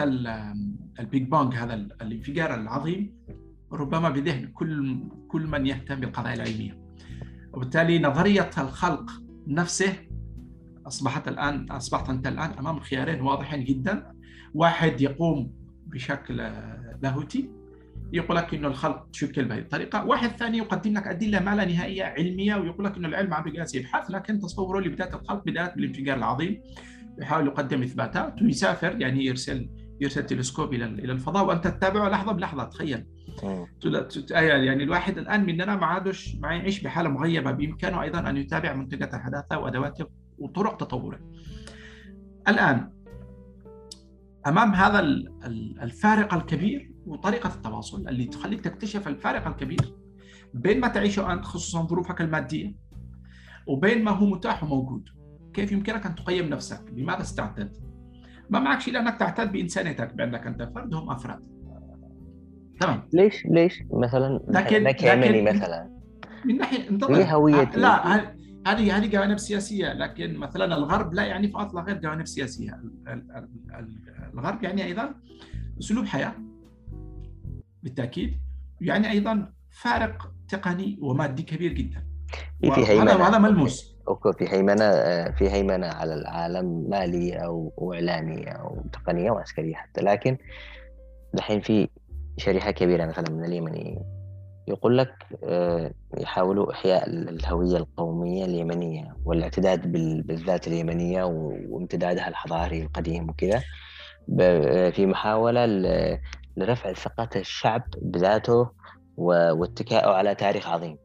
[1.00, 3.14] ال Big Bang هذا الانفجار العظيم
[3.72, 6.78] ربما بذهن كل كل من يهتم بالقضايا العلمية.
[7.52, 9.11] وبالتالي نظرية الخلق
[9.46, 10.08] نفسه
[10.88, 14.12] أصبحت الان أصبحت أنت الآن أمام خيارين واضحين جدا.
[14.55, 15.53] واحد يقوم
[15.87, 16.37] بشكل
[17.03, 17.51] لاهوتي
[18.12, 22.05] يقول لك إنه الخلق تشكل بهذه الطريقة، واحد ثاني يقدم لك أدلة ما لا نهائية
[22.05, 26.62] علمية ويقول لك إنه العلم عم جالس يبحث لكن تصوره لبدايه الخلق بداية بالانفجار العظيم.
[27.20, 29.68] يحاول يقدم إثباتات ويسافر يعني يرسل
[30.01, 31.46] يرسل تلسكوب إلى إلى الفضاء.
[31.46, 33.05] وأنت تتابعه لحظة بلحظة تخيل.
[34.31, 37.51] يعني الواحد الآن مننا ما عادش ما يعيش بحالة مغيبة.
[37.51, 40.07] بإمكانه أيضا أن يتابع منتجات الحداثة وادواته
[40.38, 41.20] وطرق تطوره
[42.48, 42.90] الآن
[44.46, 45.01] أمام هذا
[45.83, 49.94] الفارق الكبير وطريقة التواصل اللي تخليك تكتشف الفارق الكبير
[50.55, 52.74] بين ما تعيشه أنت خصوصا ظروفك المادية
[53.66, 55.09] وبين ما هو متاح وموجود.
[55.55, 57.77] كيف يمكنك أن تقيم نفسك؟ بماذا ستعتد
[58.51, 61.40] ما معك شيء لأنك تعتد بإنسانيتك بأنك أنت فرد هم أفراد.
[62.81, 63.09] تمام.
[63.12, 65.98] ليش؟ ليش؟ مثلا لكن لكن مثلا.
[66.44, 67.22] من ناحيه انتظر.
[67.22, 72.27] هويتي؟ لا هذه هذه جوانب سياسية لكن مثلا الغرب لا يعني فقط لا غير جوانب
[72.27, 72.81] سياسية.
[74.35, 75.14] الغرب يعني أيضا
[75.81, 76.33] أسلوب حياة
[77.83, 78.40] بالتأكيد
[78.81, 82.05] يعني أيضا فارق تقني ومادي كبير جدا.
[82.61, 83.97] في هيمنه وهذا ملموس.
[84.09, 84.90] أوكي في هيمنه
[85.31, 90.01] في هيمنه على العالم ماليه أو اعلاميه أو تقنية وعسكرية حتى.
[90.01, 90.38] لكن
[91.35, 91.88] دحين في
[92.37, 94.17] شريحة كبيرة مثلا من اليمنيين.
[94.68, 99.92] يقول لك آه، يحاولوا إحياء الهوية القومية اليمنية والاعتداد
[100.26, 103.62] بالذات اليمنية وامتدادها الحضاري القديم وكذا.
[104.90, 105.66] في محاولة
[106.57, 108.70] لرفع ثقة الشعب بذاته
[109.16, 110.98] واتكائه على تاريخ عظيم.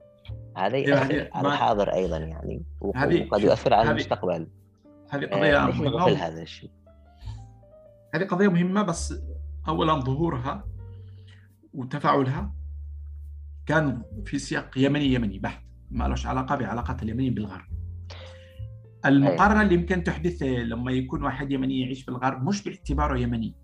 [0.57, 4.47] هذا يؤثر على الحاضر أيضا يعني وقد يؤثر على المستقبل.
[5.09, 6.07] هذه آه مهمة.
[6.07, 6.71] هذا الشيء.
[8.15, 9.13] هذه قضية مهمة بس
[9.67, 10.63] اولا ظهورها
[11.73, 12.62] وتفاعلها.
[13.65, 15.63] كان في سياق يمني يمني بحت.
[15.91, 17.65] ما لهش علاقة بعلاقات اليمنيين بالغرب.
[19.05, 23.55] المقارنة اللي يمكن تحدث لما يكون واحد يمني يعيش في الغرب مش باعتباره يمني.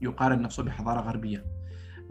[0.00, 1.44] يقارن نفسه بحضارة غربية.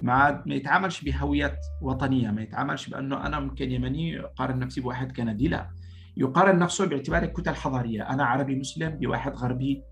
[0.01, 2.31] ما ما يتعاملش بهويات وطنية.
[2.31, 5.47] ما يتعاملش بأنه أنا ممكن يمني اقارن نفسي بواحد كندي.
[5.47, 5.69] لا.
[6.17, 8.09] يقارن نفسه باعتبار الكتل الحضارية.
[8.09, 9.83] أنا عربي مسلم بواحد غربي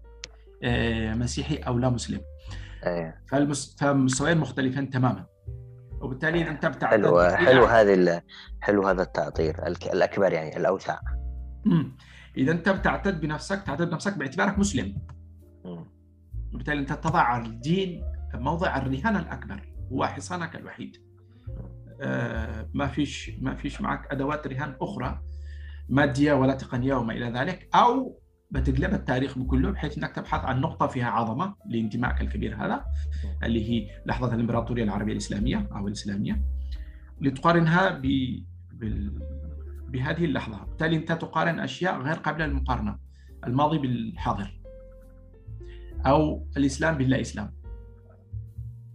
[0.64, 2.22] آه، مسيحي أو لا مسلم.
[2.86, 3.22] أيه.
[3.30, 5.26] فالمستويين مختلفين تماما.
[6.02, 8.22] وبالتالي انت بتعتقد حلو حلو هذه
[8.62, 11.00] حلو هذا التعطير الأكبر يعني الأوسع.
[11.66, 11.98] امم
[12.38, 14.98] إذا انت بتعتد بنفسك تعتد بنفسك باعتبارك مسلم.
[16.54, 20.98] وبالتالي انت تضع الدين موضع الرهان الأكبر هو حصانك الوحيد.
[22.02, 25.22] آه ما فيش ما فيش معك أدوات رهان أخرى
[25.90, 28.20] مادية ولا تقنية وما إلى ذلك أو
[28.52, 32.86] بتقلب التاريخ بكله بحيث إنك تبحث عن نقطة فيها عظمة لانتمائك الكبير هذا
[33.44, 36.42] اللي هي لحظة الإمبراطورية العربية الإسلامية أو الإسلامية
[37.22, 38.06] لتقارنها ب
[39.88, 42.98] بهذه اللحظة، بالتالي أنت تقارن أشياء غير قابلة للمقارنة
[43.48, 44.62] الماضي بالحاضر
[46.06, 47.54] أو الإسلام باللا إسلام.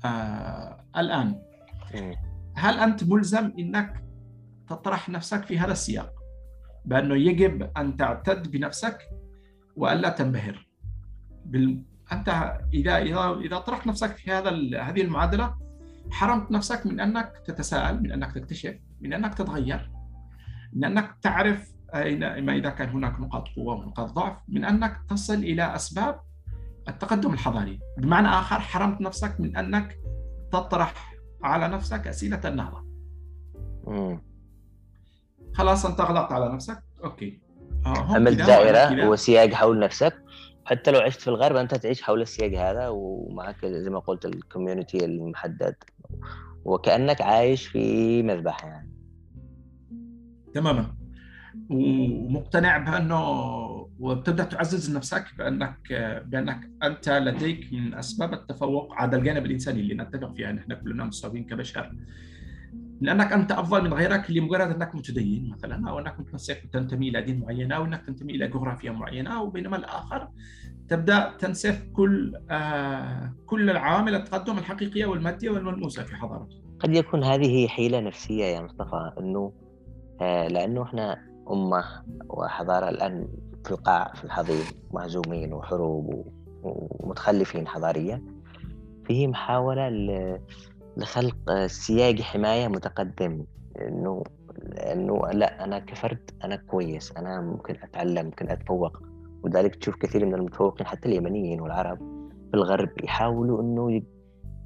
[0.04, 1.42] آه الآن
[2.56, 4.04] هل أنت ملزم إنك
[4.68, 6.12] تطرح نفسك في هذا السياق؟
[6.84, 8.98] بأنه يجب أن تعتد بنفسك
[9.76, 10.66] والا تنبهر.
[11.44, 11.82] بال...
[12.12, 14.74] أنت إذا إذا إذا طرحت نفسك في هذا ال...
[14.74, 15.54] هذه المعادلة
[16.10, 19.90] حرمت نفسك من أنك تتساءل من أنك تكتشف من أنك تتغير
[20.72, 25.74] من أنك تعرف ما إذا كان هناك نقاط قوة ونقاط ضعف من أنك تصل إلى
[25.74, 26.20] أسباب
[26.88, 27.80] التقدم الحضاري.
[27.98, 29.98] بمعنى آخر حرمت نفسك من أنك
[30.52, 32.86] تطرح على نفسك أسئلة النهضة.
[35.54, 36.82] خلاص أنت غلطت على نفسك.
[37.04, 37.40] okay.
[37.86, 40.22] عملت دائرة وسياق حول نفسك.
[40.64, 44.32] حتى لو عشت في الغرب أنت تعيش حول السياق هذا ومعك زي ما قلت ال
[44.32, 45.74] community المحدد.
[46.64, 48.92] وكأنك عايش في مذبح يعني.
[50.54, 50.94] تماما.
[51.70, 53.20] ومقتنع بأنه
[54.00, 55.78] وبتبدأ تعزز نفسك بأنك
[56.26, 61.44] بأنك أنت لديك من أسباب التفوق على الجانب الإنساني اللي نتفق فيها نحن كلنا مساويين
[61.44, 61.92] كبشر.
[63.00, 67.40] لأنك أنت أفضل من غيرك لمجرد أنك متدين مثلا أو أنك متمسك تنتمي إلى دين
[67.40, 70.28] معين أو أنك تنتمي إلى جغرافيا معينة وبينما الآخر
[70.88, 76.56] تبدأ تنسف كل آه كل العوامل التقدم الحقيقية والمادية والملموسة في حضارته.
[76.78, 79.52] قد يكون هذه حيلة نفسية يا مصطفى إنه
[80.20, 81.16] آه لأنه إحنا
[81.50, 81.84] أمة
[82.28, 83.28] وحضارة الآن
[83.64, 86.26] في القاع في الحضيض مهزومين وحروب
[86.62, 88.22] ومتخلفين حضاريا
[89.06, 89.88] فيه محاولة
[90.96, 93.44] لخلق سياق حماية متقدم
[93.80, 94.22] إنه
[94.92, 99.02] إنه لا أنا كفرد أنا كويس أنا ممكن أتعلم ممكن أتفوق.
[99.42, 101.98] ولذلك تشوف كثير من المتفوقين حتى اليمنيين والعرب
[102.50, 104.02] في الغرب يحاولوا إنه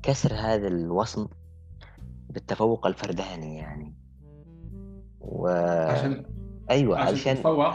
[0.03, 1.27] كسر هذا الوصم
[2.31, 3.95] بالتفوق الفرداني يعني.
[5.21, 5.49] و
[5.89, 6.25] عشان
[6.71, 7.35] أيوه عشان, عشان...
[7.35, 7.75] تتفوق؟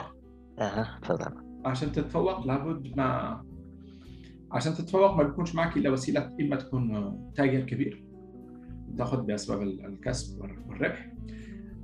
[0.59, 1.35] أها تفضل.
[1.65, 3.41] عشان تتفوق لابد ما
[4.51, 8.04] عشان تتفوق ما بيكونش معك إلا وسيلة إما تكون تاجر كبير.
[8.97, 11.11] تاخذ بأسباب الكسب والربح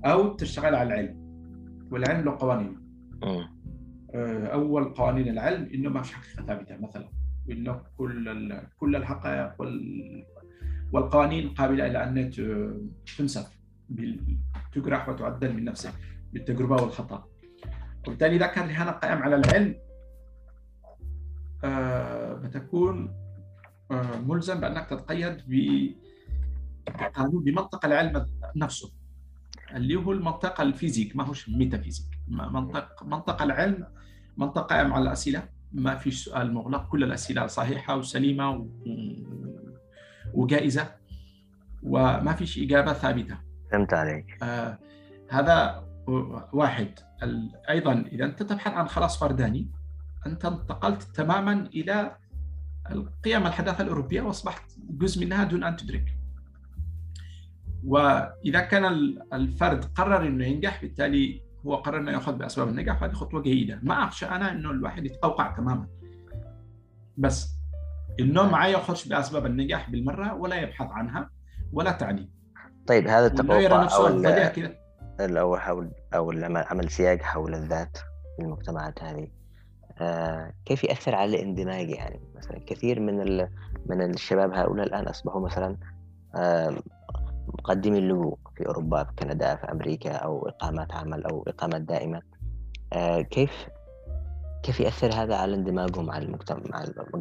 [0.06, 1.21] أو تشتغل على العلم.
[1.91, 2.80] والعلم له قوانين.
[4.15, 7.10] آه، أول قوانين العلم إنه ما فيش حقيقة ثابتة مثلا.
[7.47, 9.54] وانه كل كل الحقائق
[10.93, 12.30] والقوانين قابلة إلى أن
[13.17, 13.60] تنسف
[14.74, 15.93] تجرح وتعدل من نفسك
[16.34, 17.28] بالتجربة والخطأ.
[18.08, 19.76] وبالتالي إذا كان الرهان قائم على العلم
[21.63, 23.13] آه، بتكون
[23.91, 25.38] آه، ملزم بأنك تتقيد
[27.15, 28.91] قانون بمنطق العلم نفسه.
[29.76, 32.20] اللي هو المنطق ال physic ما هوش metaphysic.
[32.28, 33.88] منطق منطق العلم
[34.38, 35.44] منطق قائم على الأسئلة.
[35.72, 38.67] ما فيش سؤال مغلق كل الأسئلة صحيحة وسليمة و...
[40.34, 40.96] وجائزة.
[41.84, 43.38] وما فيش إجابة ثابتة.
[43.72, 44.44] فهمت عليك.
[44.44, 44.80] آه
[45.30, 45.88] هذا
[46.54, 47.00] واحد.
[47.70, 49.67] أيضا إذا أنت تبحث عن خلاص فرداني
[50.28, 52.15] أنت انتقلت تماما إلى
[52.91, 56.17] القيم الحداثة الأوروبية وأصبحت جزء منها دون أن تدرك.
[57.88, 58.86] وإذا كان
[59.34, 63.80] الفرد قرر إنه ينجح بالتالي هو قرر إنه يأخذ بأسباب النجاح وهذه خطوة جيدة.
[63.84, 65.88] ما أخشى أنا إنه الواحد يتقوقع تماما.
[67.17, 67.62] بس
[68.20, 71.30] إنه ما يأخذش بأسباب النجاح بالمرة ولا يبحث عنها
[71.74, 72.30] ولا تعني
[72.88, 74.08] طيب هذا التقوقع أو
[75.20, 77.98] أو حول أو عمل سياق حول الذات
[78.38, 79.28] في المجتمعات هذه.
[80.00, 83.48] آه كيف يأثر على الاندماج يعني؟ مثلا كثير من
[83.86, 85.78] من الشباب هؤلاء الآن أصبحوا مثلا
[86.36, 86.78] آه
[87.47, 92.21] مقدمي اللجوء في أوروبا في كندا في أمريكا أو إقامات عمل أو إقامات دائمة.
[92.93, 93.67] آه كيف
[94.63, 96.60] كيف ياثر هذا على اندماجهم مع المجتمع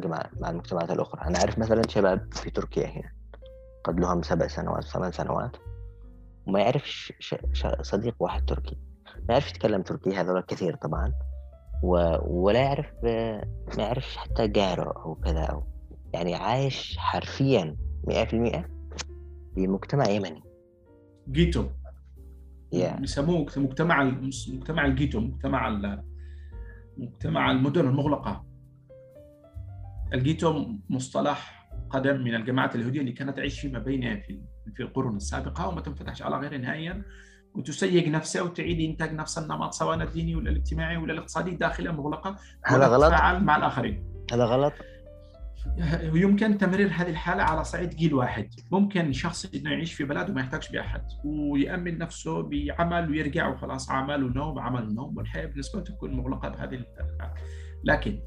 [0.05, 3.11] مع مع المجتمعات الأخرى؟ أنا أعرف مثلا شباب في تركيا هنا
[3.83, 5.57] قد لهم سبع سنوات ثمان سنوات
[6.47, 7.13] وما يعرفش
[7.81, 8.77] صديق واحد تركي.
[9.29, 11.13] ما يعرف يتكلم تركي هذول كثير طبعا
[11.83, 12.15] و...
[12.27, 12.87] ولا يعرف
[13.77, 15.63] ما يعرفش حتى جارو أو كذا أو
[16.13, 17.75] يعني عايش حرفيا
[18.07, 18.63] 100% في
[19.57, 20.43] مجتمع يمني.
[21.29, 21.65] جيتو.
[22.75, 23.01] Yeah.
[23.01, 25.79] يسموه مجتمع مجتمع الجيتو مجتمع
[26.97, 28.45] مجتمع المدن المغلقة.
[30.13, 34.41] الجيتو مصطلح قدم من الجماعات اليهودية اللي كانت تعيش فيما بين في
[34.75, 37.03] في القرون السابقة وما تنفتحش على غير نهائيا.
[37.55, 42.35] وتسيج نفسها وتعيد إنتاج نفس النمط سواء الديني ولا الاجتماعي ولا الاقتصادي داخلها مغلقة.
[42.65, 43.11] هذا غلط؟
[43.41, 44.25] مع الآخرين.
[44.33, 44.73] هذا غلط؟
[46.13, 48.49] ويمكن تمرير هذه الحالة على صعيد جيل واحد.
[48.71, 54.23] ممكن شخص إنه يعيش في بلد وما يحتاجش بأحد ويأمن نفسه بعمل ويرجع وخلاص عمل
[54.23, 57.33] ونوم عمل ونوم والحياة بالنسبة له تكون مغلقة بهذه الحالة.
[57.83, 58.19] لكن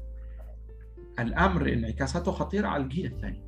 [1.19, 3.43] الأمر انعكاساته خطيرة على الجيل الثاني.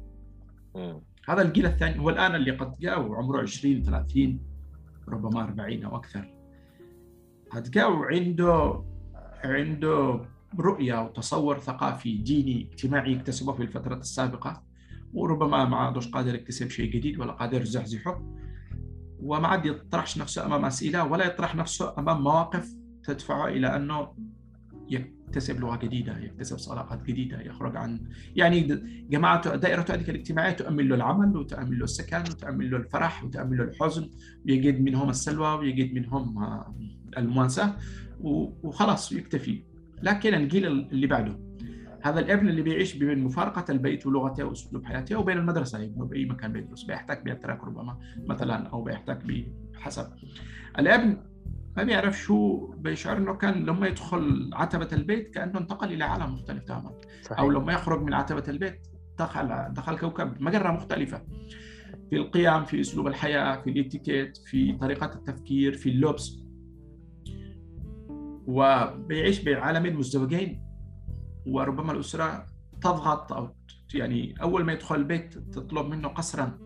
[1.30, 4.40] هذا الجيل الثاني هو الآن اللي قد جاء وعمره 20 30
[5.10, 6.34] ربما 40 أو أكثر.
[7.52, 8.84] قد جاء وعنده
[9.44, 10.22] عنده
[10.60, 14.64] رؤية وتصور ثقافي ديني اجتماعي يكتسبه في الفترة السابقة
[15.14, 18.22] وربما ما عادش قادر يكتسب شيء جديد ولا قادر يزحزحه.
[19.20, 24.14] وما عاد يطرحش نفسه أمام أسئلة ولا يطرح نفسه أمام مواقف تدفعه إلى أنه
[24.90, 28.62] يكتسب لغة جديدة يكتسب صداقات جديدة يخرج عن يعني
[29.10, 33.64] جماعة دائرة هذه الاجتماعية تؤمن له العمل وتؤمن له السكن وتؤمن له الفرح وتؤمن له
[33.64, 34.10] الحزن
[34.46, 36.36] ويجد منهم السلوى ويجد منهم
[37.18, 37.76] المواساة
[38.22, 39.64] وخلاص يكتفي.
[40.02, 41.40] لكن الجيل اللي بعده.
[42.02, 46.52] هذا الابن اللي بيعيش بين مفارقة البيت ولغته وأسلوب حياته وبين المدرسة ابنه بأي مكان
[46.54, 49.20] بيدرس بيحتك بيترك ربما مثلا أو بيحتك
[49.74, 50.08] بحسب.
[50.80, 51.18] الابن
[51.78, 56.64] ما بيعرف شو بيشعر إنه كان لما يدخل عتبة البيت كأنه انتقل إلى عالم مختلف
[56.64, 56.92] تماما.
[57.40, 58.88] أو لما يخرج من عتبة البيت
[59.20, 61.22] دخل دخل كوكب مجرة مختلفة.
[62.10, 66.47] في القيم في أسلوب الحياة في الإتيكيت في طريقة التفكير في اللبس.
[68.48, 70.64] وبيعيش بين عالمين مزدوجين
[71.48, 72.46] وربما الأسرة
[72.82, 73.50] تضغط أو
[73.94, 76.60] يعني أول ما يدخل البيت تطلب منه قسرا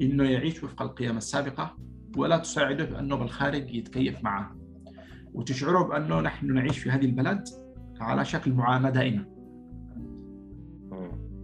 [0.00, 1.76] إنه يعيش وفق القيم السابقة
[2.16, 4.56] ولا تساعده بأنه بالخارج يتكيف معه.
[5.34, 7.44] وتشعره بأنه نحن نعيش في هذه البلد
[8.00, 9.26] على شكل معاناة دائمة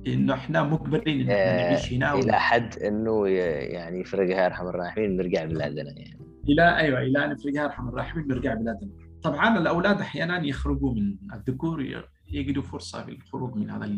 [0.07, 5.91] إنه إحنا مجبرين آه، نعيش هنا إلى حد إنه يعني فرقها أرحم الراحمين نرجع بلادنا
[5.91, 6.19] يعني.
[6.49, 9.06] إلى أيوه إلى أن فرقها أرحم الراحمين نرجع بلادنا.
[9.23, 13.91] طبعا الأولاد أحيانا يخرجوا من الذكور يجدوا فرصة في الخروج من هذا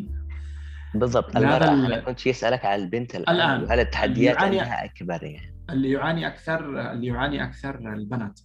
[0.95, 1.37] بالضبط.
[1.37, 7.07] أنا كنت بسألك على البنت الآن هل التحديات عندها أكبر يعني؟ اللي يعاني أكثر اللي
[7.07, 8.41] يعاني أكثر البنات.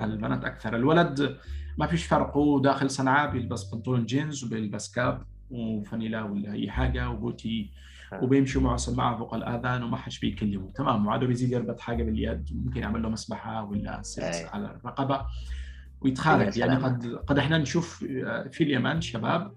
[0.00, 0.76] البنات أكثر.
[0.76, 1.36] الولد
[1.78, 2.36] ما فيش فرق.
[2.36, 7.70] هو داخل صنعاء بيلبس بنطلون جينز وبيلبس كاب وفانيلا ولا أي حاجة وبوتي
[8.12, 8.24] آه.
[8.24, 10.72] وبيمشوا معه سماعة فوق الآذان وما حدش بيكلمه.
[10.74, 11.06] تمام.
[11.06, 15.26] وعاده بيزيد يربط حاجة باليد ممكن يعمل له مسبحه ولا سلس على الرقبة.
[16.00, 19.52] ويتخارج يعني قد قد إحنا نشوف آه، في اليمن شباب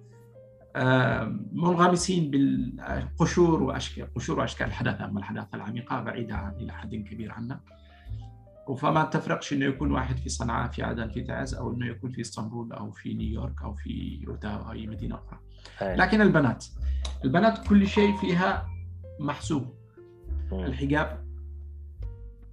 [1.54, 5.06] منغمسين بالقشور وأشكال قشور وأشكال الحداثة.
[5.06, 7.60] أما الحداثة العميقة بعيدة إلى حد كبير عنا.
[8.78, 12.22] فما تفرقش إنه يكون واحد في صنعاء في عدن في تعز أو إنه يكون في
[12.22, 15.40] إسطنبول أو في نيويورك أو في أوتاوا أو أي مدينة أخرى.
[15.82, 16.66] لكن البنات
[17.26, 18.68] البنات كل شيء فيها
[19.20, 19.74] محسوب.
[20.52, 21.26] الحجاب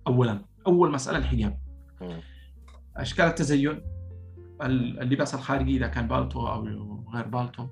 [0.07, 0.41] اولا.
[0.67, 1.59] أول مسألة الحجاب.
[2.99, 3.83] أشكال التزين
[4.63, 6.65] اللباس الخارجي إذا كان بالتو أو
[7.15, 7.67] غير بالتو.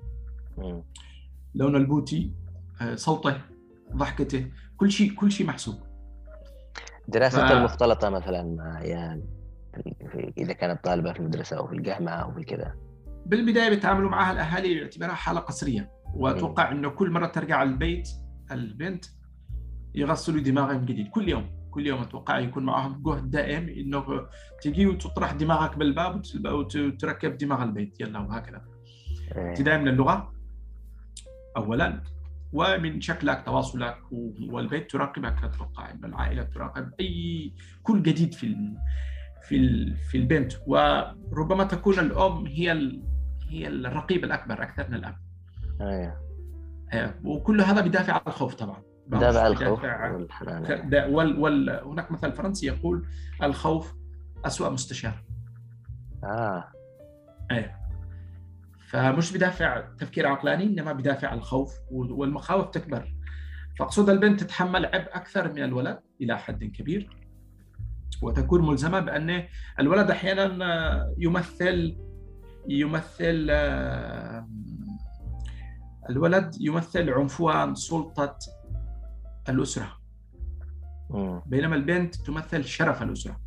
[1.55, 2.33] لون البوتي
[2.81, 3.41] آه، صوته
[3.95, 5.75] ضحكته كل شيء كل شيء محسوب.
[7.07, 7.51] دراسة ف...
[7.51, 9.23] المختلطة مثلا مع عيال
[10.37, 12.75] إذا كانت طالبة في المدرسة أو في الجامعة أو في كذا.
[13.25, 15.91] بالبداية بيتعاملوا معها الأهالي باعتبارها حالة قصرية.
[16.13, 18.09] وأتوقع أنه كل مرة ترجع البيت
[18.51, 19.05] البنت
[19.95, 21.56] يغسلوا دماغها من جديد كل يوم.
[21.77, 24.27] كل يوم أتوقع يكون معهم جهد دائم إنه
[24.61, 28.61] تجي وتطرح دماغك بالباب وتركب دماغ البيت يلا وهكذا
[29.35, 29.49] إيه.
[29.49, 30.33] ابتداء من اللغة
[31.57, 32.01] اولا
[32.53, 33.97] ومن شكلك تواصلك
[34.49, 37.53] والبيت تراقبك أتوقع ان العائلة تراقب اي
[37.83, 38.55] كل جديد في
[39.47, 42.71] في في البنت وربما تكون الأم هي
[43.49, 45.15] هي الرقيب الأكبر أكثر من الأب.
[46.93, 48.96] أيوه وكل هذا بدافع عن الخوف طبعا.
[49.07, 49.83] بدافع الخوف
[51.09, 53.07] وال وال هناك مثل فرنسي يقول
[53.43, 53.93] الخوف
[54.45, 55.23] أسوأ مستشار.
[56.23, 56.71] آه.
[57.51, 57.77] إيه.
[58.89, 63.13] فمش بدافع تفكير عقلاني إنما بدافع الخوف والمخاوف تكبر.
[63.79, 67.09] فأقصد البنت تتحمل عبء أكثر من الولد إلى حد كبير.
[68.21, 69.43] وتكون ملزمة بأن
[69.79, 71.97] الولد أحيانا يمثل
[72.69, 73.49] يمثل
[76.09, 78.37] الولد يمثل عنفوان سلطة
[79.49, 79.97] الأسرة.
[81.45, 83.39] بينما البنت تمثل شرف الأسرة.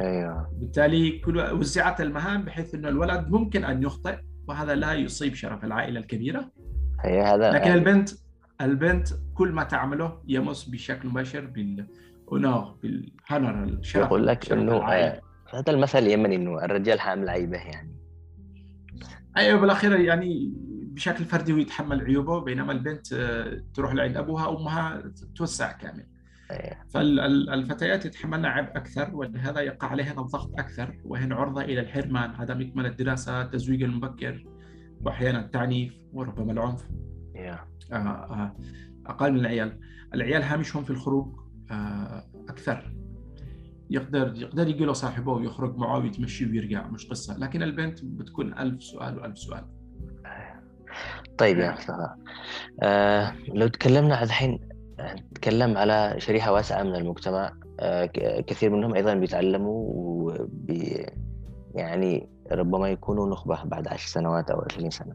[0.00, 0.50] أيوه.
[0.52, 4.18] بالتالي كل وزعت المهام بحيث انه الولد ممكن أن يخطئ
[4.48, 6.50] وهذا لا يصيب شرف العائلة الكبيرة.
[7.00, 8.10] هي هذا لكن البنت
[8.60, 15.20] البنت كل ما تعمله يمس بشكل مباشر بالأونور بالهنر الشرف يقول لك إنه آه،
[15.54, 17.94] هذا المثل اليمني إنه الرجال حامل عيبه يعني.
[19.36, 20.52] أيوه بالأخير يعني
[20.98, 25.02] بشكل فردي هو يتحمل عيوبه بينما البنت آه، تروح لعند أبوها أمها
[25.36, 26.06] توسع كامل.
[26.88, 32.30] فالفتيات يتحملن عبء أكثر ولهذا يقع عليهن الضغط أكثر وهن عرضة إلى الحرمان.
[32.30, 34.46] عدم اكمال الدراسة التزويج المبكر
[35.00, 36.88] واحيانا التعنيف وربما العنف.
[37.92, 38.56] آه، آه،
[39.06, 39.80] أقل من العيال.
[40.14, 41.40] العيال هامشهم في الخروج
[42.48, 42.94] أكثر.
[43.90, 47.38] يقدر يقدر يجي له صاحبه ويخرج معه ويتمشي ويرجع مش قصة.
[47.38, 49.77] لكن البنت بتكون ألف سؤال وألف سؤال.
[51.38, 52.08] طيب يا مصطفى
[52.82, 54.68] آه لو تكلمنا الحين
[55.00, 57.52] نتكلم على شريحة واسعة من المجتمع.
[57.80, 58.06] آه،
[58.46, 61.06] كثير منهم أيضا بيتعلموا وبي
[61.74, 65.14] يعني ربما يكونوا نخبة بعد عشر سنوات أو عشرين سنة.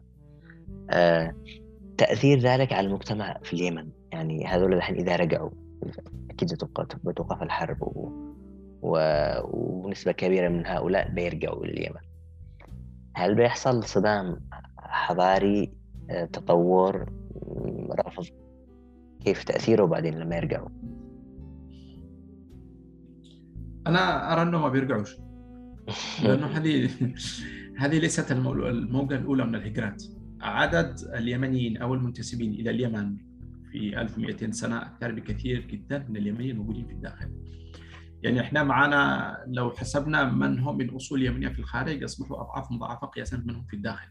[0.90, 1.34] آه،
[1.98, 3.88] تأثير ذلك على المجتمع في اليمن.
[4.12, 5.50] يعني هذول الحين إذا رجعوا
[6.30, 6.52] أكيد
[7.04, 8.10] بتوقف الحرب و...
[8.82, 8.98] و...
[9.42, 12.00] ونسبة كبيرة من هؤلاء بيرجعوا إلى اليمن
[13.14, 14.40] هل بيحصل صدام
[14.88, 15.72] حضاري
[16.10, 17.06] آه، تطور
[18.06, 18.26] رفض
[19.24, 20.68] كيف تأثيره بعدين لما يرجعوا؟
[23.86, 25.16] أنا أرى انه ما بيرجعوش.
[26.24, 26.90] لأنه هذه
[27.78, 30.02] هذه ليست الموجة الأولى من الهجرات.
[30.40, 33.16] عدد اليمنيين أو المنتسبين إلى اليمن
[33.72, 37.30] في 1200 سنة أكثر بكثير جدا من اليمنيين الموجودين في الداخل.
[38.22, 43.06] يعني إحنا معنا لو حسبنا من هم من أصول يمنية في الخارج يصبحوا اضعاف مضاعفه
[43.06, 44.08] قياسا منهم في الداخل.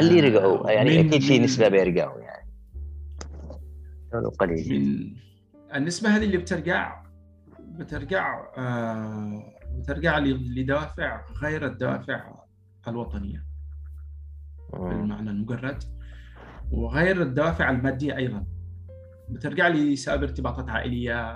[0.00, 2.48] اللي رجعوا يعني أكيد في نسبة بيرجعوا يعني.
[4.38, 4.68] قليل.
[4.68, 7.02] من النسبة هذه اللي بترجع
[7.58, 9.42] بترجع آه
[9.78, 12.34] بترجع لدوافع غير الدوافع
[12.88, 13.44] الوطنية.
[14.72, 15.82] بالمعنى المجرد.
[16.70, 18.46] وغير الدوافع المادية أيضا.
[19.28, 21.32] بترجع لسبب ارتباطات عائلية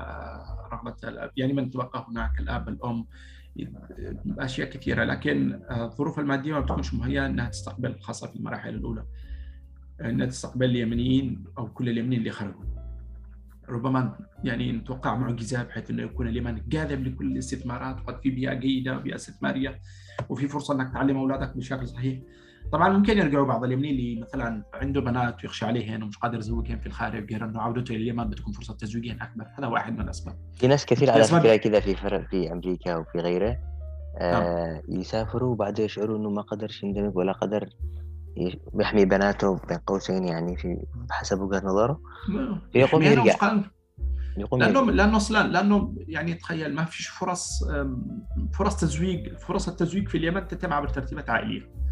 [0.72, 3.06] رغبة الأب يعني من تبقى هناك الأب الأم.
[4.38, 9.04] أشياء كثيرة لكن الظروف المادية ما بتكونش مهيئة أنها تستقبل خاصة في المراحل الأولى
[10.00, 12.64] إنها تستقبل اليمنيين أو كل اليمنيين اللي خرجوا.
[13.68, 18.98] ربما يعني نتوقع معجزة بحيث إنه يكون اليمن جاذب لكل الاستثمارات وقد في بيئة جيدة
[18.98, 19.78] بيئة استثمارية
[20.28, 22.18] وفي فرصة إنك تعلم أولادك بشكل صحيح.
[22.72, 26.86] طبعا ممكن يرجعوا بعض اليمنيين اللي مثلا عنده بنات ويخشى عليهن ومش قادر يزوجهن في
[26.86, 29.46] الخارج غير إنه عودته إلى اليمن بتكون فرصة تزويجهن أكبر.
[29.58, 30.36] هذا واحد من الأسباب.
[30.54, 33.58] في ناس كثير على فكرة كذا في فرق في أمريكا وفي غيره.
[34.18, 35.00] آه نعم.
[35.00, 37.68] يسافروا وبعدين يشعروا إنه ما قدرش يندمج ولا قدر
[38.80, 40.76] يحمي بناته بين قوسين يعني في
[41.10, 42.00] حسب وجهة نظره.
[42.74, 43.62] يقوم يرجع.
[44.36, 44.92] يقوم لأنه يرجع.
[44.92, 47.64] لأنه أصلا لأنه يعني تخيل ما فيش فرص
[48.54, 51.82] فرص تزويج فرص التزويج في اليمن تتم عبر ترتيبات عائلية.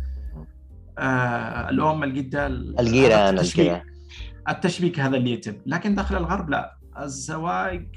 [1.01, 3.82] آه الام الجده الجيران التشبيك,
[4.48, 5.55] التشبيك هذا اللي يتم.
[5.66, 6.76] لكن داخل الغرب لا.
[6.98, 7.88] الزواج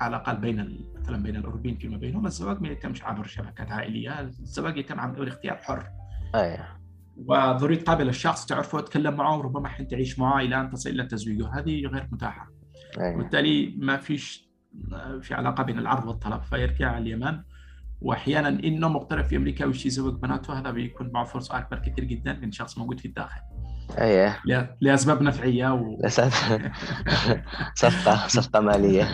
[0.00, 4.20] على الأقل بين مثلا بين الأوروبيين فيما بينهم الزواج ما يتمش عبر شبكات عائلية.
[4.20, 5.86] الزواج يتم عبر اختيار حر.
[6.34, 6.80] أيوه
[7.26, 11.48] وضروري تقابل الشخص تعرفه وتتكلم معه وربما حين تعيش معه إلى أن تصل إلى تزويجه
[11.54, 12.50] هذه غير متاحة.
[13.00, 13.14] أيوة.
[13.14, 14.50] وبالتالي ما فيش
[15.20, 17.40] في علاقة بين العرض والطلب فيرجع اليمن.
[18.00, 22.32] وأحيانا إنه مقترف في أمريكا ويش يزوج بناته هذا بيكون معه فرصه اكبر كثير جدا
[22.32, 23.40] من شخص موجود في الداخل.
[23.98, 24.36] أيوه
[24.80, 25.98] لأسباب نفعية و...
[27.74, 29.08] صفقة صفقة مالية.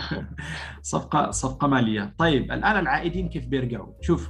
[0.81, 2.15] صفقة صفقة مالية.
[2.17, 4.29] طيب الآن العائدين كيف بيرجعوا؟ شوف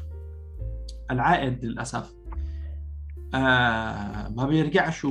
[1.12, 2.14] العائد للأسف
[3.34, 5.08] آه ما بيرجعش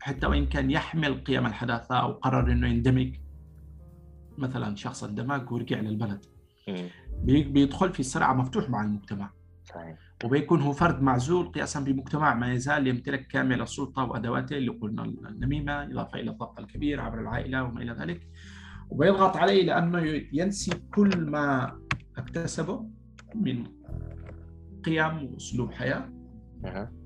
[0.00, 3.16] حتى وإن كان يحمل قيم الحداثة أو قرر إنه يندمج
[4.38, 6.24] مثلا شخص اندمج ورجع للبلد.
[7.24, 9.30] بيدخل في صراع مفتوح مع المجتمع.
[9.64, 9.98] صحيح.
[10.24, 15.82] وبيكون هو فرد معزول قياسا بمجتمع ما يزال يمتلك كامل السلطة وادواته اللي قلنا النميمة
[15.84, 18.28] إضافة إلى الضغط الكبير عبر العائلة وما إلى ذلك.
[18.90, 21.78] وبيضغط عليه لأنه ينسي كل ما
[22.18, 22.88] اكتسبه
[23.34, 23.64] من
[24.84, 26.08] قيم وأسلوب حياة.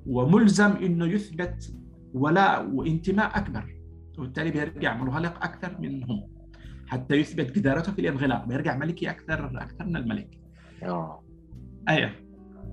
[0.07, 1.75] وملزم إنه يثبت
[2.15, 3.77] ولاء وانتماء أكبر
[4.19, 6.36] وبالتالي بيرجع منغلق أكثر منهم.
[6.87, 10.39] حتى يثبت جدارته في الانغلاق بيرجع ملكي أكثر أكثر من الملك.
[10.83, 11.23] آه.
[11.89, 12.11] أيوه.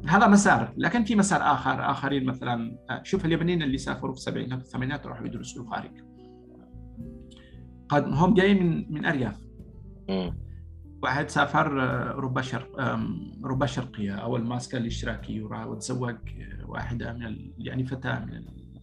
[0.08, 5.08] هذا مسار لكن في مسار آخر آخرين مثلا شوف اليابانيين اللي سافروا في السبعينات والثمانينات
[5.08, 5.92] راحوا يدرسوا الخارج.
[7.90, 9.38] قد هم جايين من من أرياف.
[11.04, 12.82] واحد سافر آه، أوروبا شرق
[13.44, 17.54] أوروبا الشرقيه أول ما كان الاشتراكي وراح وتزوج آه، واحدة من ال...
[17.58, 18.82] يعني فتاة من ال...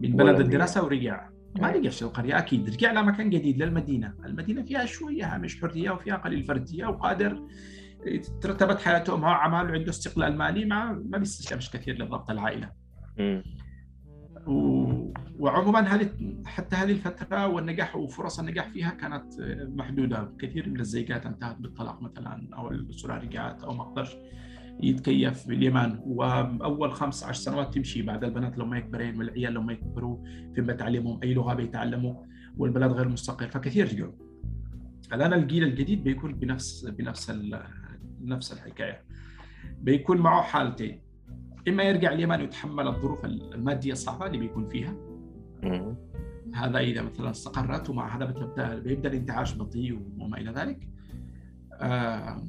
[0.00, 0.40] من بلد.
[0.40, 0.84] الدراسة.
[0.84, 1.28] ورجع.
[1.56, 1.70] ما.
[1.70, 6.86] رجعش القرية أكيد رجع لمكان جديد للمدينة، المدينة فيها شوية هامش حرية وفيها قليل فرديه
[6.86, 7.42] وقادر
[8.40, 12.72] ترتبت حياته معه عمل وعنده استقلال مالي مع ما بيستسلمش كثير لضغط العائلة.
[14.46, 15.12] و...
[15.38, 16.10] وعموما هذه
[16.46, 19.24] حتى هذه الفترة والنجاح وفرص النجاح فيها كانت
[19.76, 24.16] محدودة كثير من الزيجات انتهت بالطلاق مثلا أو الاسره رجعت أو ما قدرش
[24.82, 28.02] يتكيف باليمن وأول خمس عشر سنوات تمشي.
[28.02, 30.24] بعد البنات لما يكبرين والعيال لما يكبروا
[30.54, 32.14] في بتعلمهم أي لغة بيتعلموا
[32.56, 33.48] والبلد غير مستقر.
[33.48, 34.12] فكثير رجعوا
[35.12, 37.32] الآن الجيل الجديد بيكون بنفس بنفس.
[38.22, 39.02] نفس الحكاية.
[39.80, 41.00] بيكون معه حالتين.
[41.68, 44.96] إما يرجع اليمن ويتحمل الظروف المادية الصعبة اللي بيكون فيها.
[46.54, 50.88] هذا إذا مثلا استقرت ومع هذا بتبدأ بيبدأ الانتعاش بطيء وما إلى ذلك.
[51.72, 52.42] آه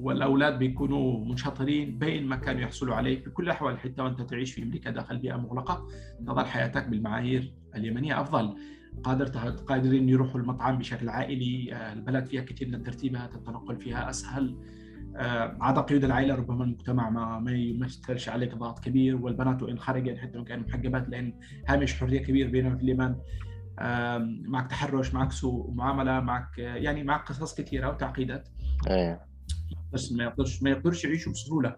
[0.00, 4.62] والأولاد بيكونوا منشطرين بين ما كانوا يحصلوا عليه في كل الأحوال حتى وأنت تعيش في
[4.62, 5.88] أمريكا داخل بيئة مغلقة
[6.26, 8.56] تظل حياتك بالمعايير اليمنية أفضل.
[9.02, 14.56] قادر قادرين يروحوا المطعم بشكل عائلي آه البلد فيها كثير من الترتيبات التنقل فيها أسهل.
[15.16, 20.18] آه عدا قيود العائلة ربما المجتمع ما ما يمثلش عليك ضغط كبير والبنات وإن خرجت
[20.18, 21.32] حتى لو كانوا محجبات لأن
[21.68, 23.16] هامش حرية كبير بينهم في اليمن.
[24.48, 28.48] معك تحرش معك سوء معاملة معك يعني معك قصص كثيرة وتعقيدات.
[28.90, 29.35] أيوه
[29.92, 31.76] بس ما يقدرش ما يقدرش يعيشوا بسهولة.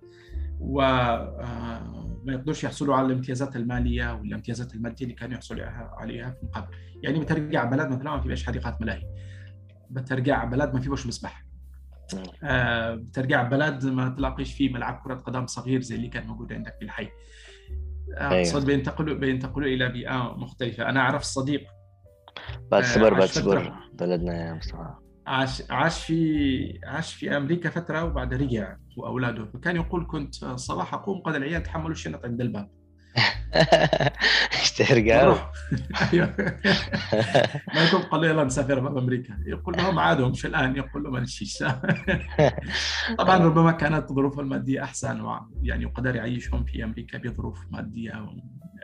[0.60, 6.68] وما يقدرش يحصلوا على الامتيازات المالية والامتيازات المادية اللي كانوا يحصلوا عليها- في قبل.
[7.02, 9.02] يعني بترجع بلد مثلا ما فيش حديقات ملاهي.
[9.90, 11.44] بترجع بلد ما فيش مسبح.
[12.14, 12.22] مم.
[12.42, 16.74] آه، بترجع بلد ما تلاقيش فيه ملعب كرة قدم صغير زي اللي كان موجود عندك
[16.78, 17.08] في الحي.
[18.20, 18.38] أيوة.
[18.40, 20.88] اقصد بينتقلوا بينتقلوا إلى بيئة مختلفة.
[20.88, 21.64] أنا أعرف صديق
[22.70, 23.72] بعد آه، صبر بعد صبر.
[23.92, 24.94] بلدنا يا مصطفى.
[25.28, 29.44] عاش عاش في عاش في أمريكا فترة وبعد رجع وأولاده.
[29.44, 32.70] فكان يقول كنت صباح أقوم قد العيال تحملوا الشنط عند الباب.
[34.52, 35.50] اشتهر.
[36.12, 36.34] أيوه.
[37.74, 39.38] ما يكون قال له يلا نسافر باب أمريكا.
[39.46, 40.76] يقول لهم عادوا مش الآن.
[40.76, 41.64] يقول له ما نمشيش
[43.18, 45.24] طبعا ربما كانت ظروفه المادية أحسن
[45.62, 48.26] يعني وقدر يعيشهم في أمريكا بظروف مادية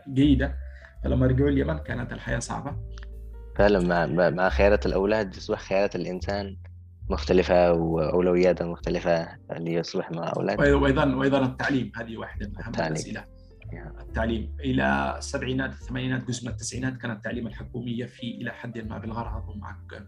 [0.09, 0.57] جيدة.
[1.05, 2.77] فلما رجعوا اليمن كانت الحياة صعبة.
[3.57, 6.57] فعلا مع مع- خيارات الأولاد تصبح خيارات الإنسان
[7.11, 12.93] مختلفة وأولوياته مختلفة اللي يصبح مع أولاد وأيضا وأيضا التعليم هذه واحدة من أهم التعليم.
[12.93, 13.25] الأسئلة
[13.73, 13.93] يا.
[14.01, 19.49] التعليم إلى السبعينات الثمانينات جزء من التسعينات كان التعليم الحكومي يفي إلى حد ما بالغرض
[19.49, 20.07] ومعك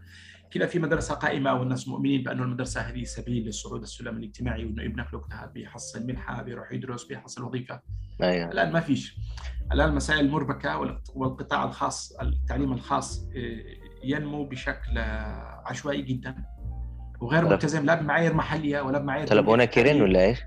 [0.51, 5.13] كذا في مدرسة قائمة والناس مؤمنين بانه المدرسة هذه سبيل للصعود السلم الاجتماعي وأنه ابنك
[5.13, 7.81] لو اجتهد بيحصل منحة بيروح يدرس بيحصل وظيفة.
[8.23, 8.51] أيوه.
[8.51, 9.17] الآن ما فيش.
[9.71, 13.63] الآن المسائل مربكه والق- والقطاع الخاص التعليم الخاص آه،
[14.03, 14.97] ينمو بشكل
[15.65, 16.35] عشوائي جدا.
[17.19, 20.01] وغير طلب- ملتزم لا بمعايير محلية ولا بمعايير طلبونا كيرين.
[20.01, 20.39] ولا إيش؟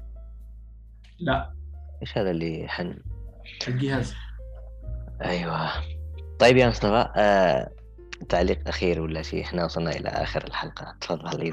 [1.19, 1.53] لا.
[2.03, 2.99] إيش هذا اللي حن
[3.69, 4.15] الجهاز.
[5.25, 5.69] أيوه.
[6.39, 7.71] طيب يا مصطفى آه...
[8.29, 10.97] تعليق أخير ولا شيء؟ إحنا وصلنا إلى آخر الحلقة.
[11.01, 11.53] تفضل.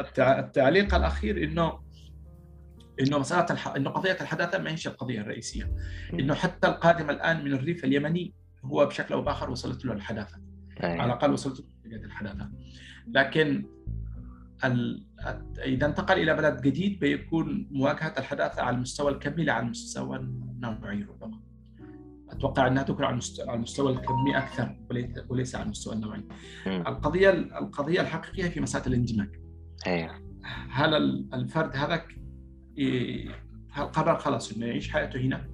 [0.00, 1.80] التع- التعليق الأخير إنه
[3.00, 3.68] إنه مساله الح...
[3.68, 5.72] إنه قضية الحداثة ما هيش القضية الرئيسية.
[6.12, 10.36] إنه حتى القادم الآن من الريف اليمني هو بشكل أو بآخر وصلت له الحداثة.
[10.80, 12.50] على أيوه الأقل وصلت له الحداثة.
[13.08, 13.66] لكن
[14.64, 15.06] ال...
[15.64, 21.02] إذا انتقل إلى بلد جديد بيكون مواجهة الحداثة على المستوى الكمي لا على المستوى النوعي
[21.02, 21.40] ربما.
[22.30, 23.14] أتوقع أنها تكون على
[23.54, 24.76] المستوى, الكمي أكثر
[25.28, 26.24] وليس على المستوى النوعي.
[26.88, 29.30] القضية القضية الحقيقية في مسألة الاندماج.
[29.86, 30.14] أيوه
[30.70, 32.06] هل ال- الفرد هذاك
[33.70, 35.48] هل قرر خلاص إنه يعيش حياته هنا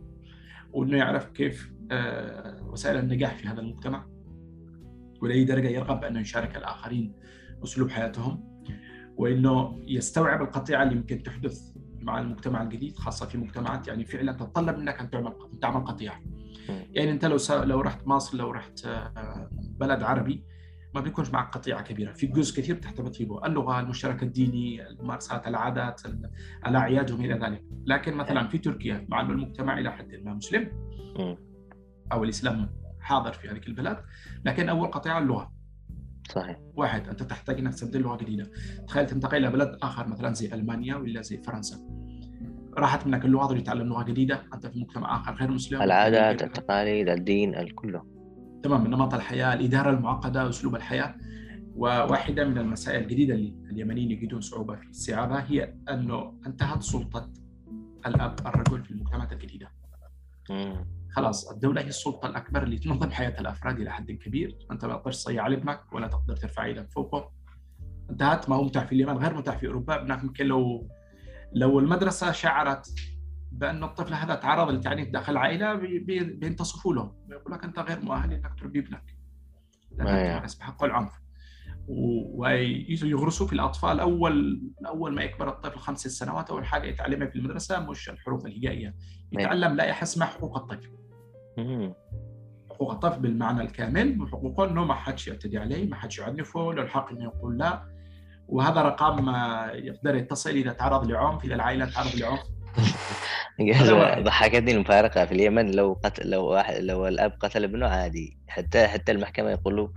[0.73, 4.07] وإنه يعرف كيف آه، وسائل النجاح في هذا المجتمع
[5.23, 7.15] ولأي درجة يرغب بانه يشارك الآخرين
[7.65, 8.63] أسلوب حياتهم
[9.17, 11.61] وإنه يستوعب القطيعة اللي يمكن تحدث
[12.01, 16.21] مع المجتمع الجديد خاصة في مجتمعات يعني فعلا تتطلب منك أن تعمل تعمل قطيعة.
[16.69, 17.65] يعني انت لو سا...
[17.65, 20.45] لو رحت مصر لو رحت آه، بلد عربي
[20.95, 22.13] ما بيكونش معك قطيعة كبيرة.
[22.13, 26.31] في جزء كثير بتحتفظ فيه اللغة المشترك الديني الممارسات العادات ال-
[26.67, 27.65] الأعياد وما إلى ذلك.
[27.87, 30.71] لكن مثلا في تركيا مع إنه المجتمع إلى حد ما مسلم.
[32.13, 33.97] أو الإسلام حاضر في هذه البلاد
[34.45, 35.53] لكن أول قطيعة اللغة.
[36.31, 36.59] صحيح.
[36.75, 38.51] واحد أنت تحتاج إنك تستبدل لغة جديدة.
[38.89, 41.77] تخيل تنتقل إلى بلد آخر مثلا زي ألمانيا ولا زي فرنسا.
[42.79, 45.83] راحت منك اللغة تريد تتعلم لغة جديدة أنت في مجتمع آخر غير مسلم.
[45.83, 48.05] العادات التقاليد الدين الكله
[48.63, 51.17] تمام نمط الحياة الإدارة المعقدة أسلوب الحياة.
[51.77, 57.31] وواحدة من المسائل الجديدة اللي اليمنيين يجدون صعوبة في استيعابها هي أنه انتهت سلطة
[58.07, 59.69] الأب الرجل في المجتمعات الجديدة.
[61.11, 65.17] خلاص الدولة هي السلطة الأكبر اللي تنظم حياة الأفراد إلى حد كبير، أنت ما تقدرش
[65.17, 67.31] تصيح على ابنك ولا تقدر ترفع يدك فوقه.
[68.11, 70.89] انتهت ما هو متاح في اليمن غير متاح في أوروبا، ابنك ممكن لو
[71.55, 72.95] لو المدرسة شعرت
[73.53, 78.55] بأن الطفل هذا تعرض للتعنيف داخل العائلة بينتصفوا له، بيقول لك أنت غير مؤهل إنك
[78.61, 79.17] تربي ابنك.
[79.99, 81.13] لأنك بحق العنف.
[81.89, 87.81] ويغرسوا في الأطفال اول أول ما يكبر الطفل خمس سنوات اول حاجة يتعلمها في المدرسة
[87.81, 88.95] مش الحروف الهجائية.
[89.33, 90.91] يتعلم لائحه اسمها حقوق الطفل.
[92.71, 97.11] حقوق الطفل بالمعنى الكامل وحقوقه إنه ما حدش يعتدي عليه ما حدش يعنفه له الحق
[97.11, 97.94] إنه يقول لا.
[98.49, 99.29] وهذا رقم
[99.75, 102.41] يقدر يتصل إذا تعرض لعنف إذا العائلة تعرض لعنف.
[104.25, 108.39] ضحكتني المفارقة في اليمن لو قتل لو واحد لو الأب قتل ابنه عادي.
[108.49, 109.89] حتى حتى المحكمة يقولوا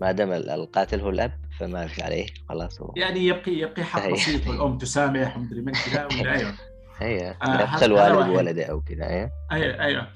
[0.00, 2.26] ما دام القاتل هو الأب فما في عليه.
[2.48, 6.54] خلاص هو يعني يبقي يبقي حق بسيط والأم تسامح ومدري من كذا أيوه.
[7.00, 10.06] أيوه يقتل آه والد ولده أو كذا أيوه أيوه أيوه.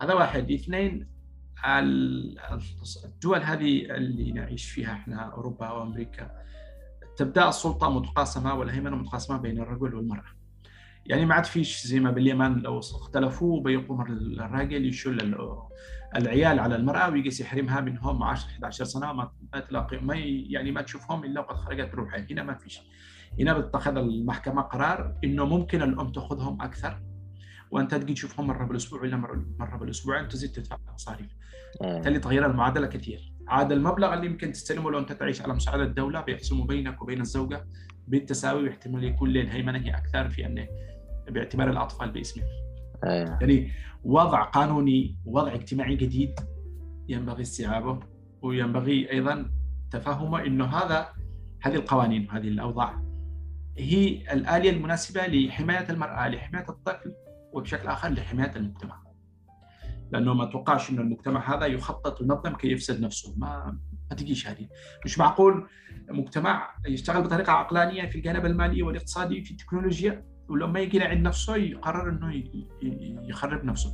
[0.00, 0.50] هذا واحد.
[0.50, 1.06] اثنين
[3.04, 6.30] الدول هذه اللي نعيش فيها إحنا أوروبا وأمريكا
[7.18, 10.38] تبدأ السلطة متقاسمة والهيمنة متقاسمة بين الرجل والمرأة.
[11.06, 14.00] يعني ما عاد فيش زي ما باليمن لو اختلفوا بيقوم
[14.40, 15.34] الراجل يشل
[16.16, 21.24] العيال على المرأة ويجلس يحرمها منهم 10 11 سنة ما تلاقي ما يعني ما تشوفهم
[21.24, 22.26] إلا وقد خرجت روحها.
[22.30, 22.80] هنا ما فيش
[23.40, 27.02] هنا بتتخذ المحكمة قرار إنه ممكن الأم تأخذهم أكثر
[27.70, 29.16] وأنت تجي تشوفهم مرة بالأسبوع ولا
[29.58, 31.30] مرة بالاسبوعين تزيد تدفع مصاريف
[31.80, 33.32] بالتالي تغير المعادلة كثير.
[33.48, 37.64] عاد المبلغ اللي يمكن تستلمه لو انت تعيش على مساعدة الدولة بيقسموا بينك وبين الزوجة
[38.08, 40.68] بالتساوي واحتمال يكون للهيمنه هي أكثر في أنه
[41.28, 42.44] باعتبار الأطفال باسمه
[43.04, 43.38] أيوة.
[43.40, 43.72] يعني
[44.04, 46.40] وضع قانوني وضع اجتماعي جديد
[47.08, 48.00] ينبغي استيعابه
[48.42, 49.50] وينبغي أيضا
[49.90, 51.08] تفهمه إنه هذا
[51.62, 53.02] هذه القوانين وهذه الأوضاع
[53.78, 57.14] هي الآلية المناسبة لحماية المرأة لحماية الطفل
[57.52, 59.07] وبشكل آخر لحماية المجتمع
[60.12, 63.34] لأنه ما توقعش إنه المجتمع هذا يخطط وينظم كي يفسد نفسه.
[63.36, 63.78] ما
[64.10, 64.68] ما تجيش هذه.
[65.04, 65.68] مش معقول
[66.10, 72.10] مجتمع يشتغل بطريقة عقلانية في الجانب المالي والاقتصادي في التكنولوجيا ولما يجي لعند نفسه يقرر
[72.10, 72.42] إنه
[73.28, 73.90] يخرب نفسه.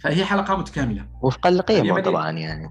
[0.00, 1.08] فهي حلقة متكاملة.
[1.22, 2.70] وفقا لقيمه طبعا يعني.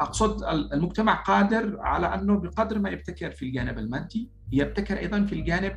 [0.00, 5.72] أقصد المجتمع قادر على أنه بقدر ما يبتكر في الجانب المادي يبتكر أيضا في الجانب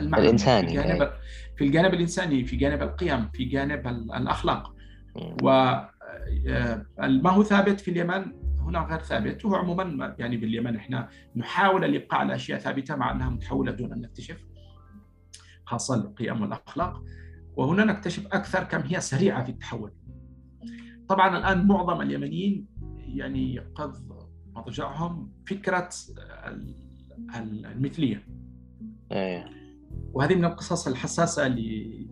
[0.00, 1.10] المعنوي الإنساني في الجانب,
[1.56, 4.75] في الجانب الإنساني في جانب القيم في جانب الأخلاق.
[5.42, 5.48] و
[6.48, 6.86] آه،
[7.26, 12.34] هو ثابت في اليمن هنا غير ثابت وهو عموما يعني باليمن إحنا نحاول الابقاء على
[12.34, 14.46] أشياء ثابتة مع أنها متحولة دون أن نكتشف
[15.64, 17.04] خاصة القيم والأخلاق.
[17.56, 19.92] وهنا نكتشف أكثر كم هي سريعة في التحول.
[21.08, 22.66] طبعا الآن معظم اليمنيين
[22.98, 23.92] يعني قد
[24.56, 25.88] مضجعهم فكرة
[27.36, 28.26] المثلية.
[29.12, 29.50] إيه.
[30.12, 32.06] وهذه من القصص الحساسة اللي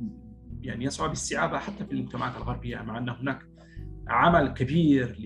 [0.64, 3.38] يعني يصعب استيعابها حتى في المجتمعات الغربية مع أن هناك
[4.08, 5.16] عمل كبير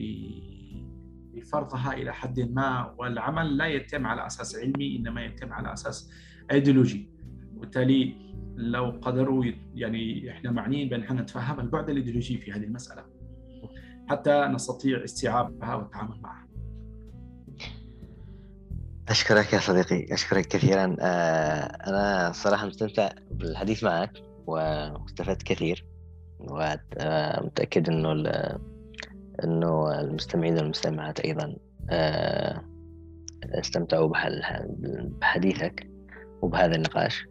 [1.34, 6.10] لفرضها إلى حد ما والعمل لا يتم على أساس علمي إنما يتم على أساس
[6.50, 7.10] أيديولوجي
[7.56, 8.14] وبالتالي
[8.56, 13.04] لو قدروا يعني إحنا معنيين بأن إحنا نتفهم البعد الإيديولوجي في هذه المسألة
[14.08, 16.48] حتى نستطيع استيعابها والتعامل معها.
[19.08, 20.96] أشكرك يا صديقي أشكرك كثيرا.
[21.00, 24.27] آه، أنا صراحة مستمتع بالحديث معك.
[24.48, 25.86] واستفدت كثير
[26.40, 28.12] ومتأكد أنه
[29.44, 31.56] أنه المستمعين والمستمعات أيضا
[31.90, 32.64] آه،
[33.44, 34.12] استمتعوا
[35.20, 35.90] بحديثك
[36.42, 37.26] وبهذا النقاش.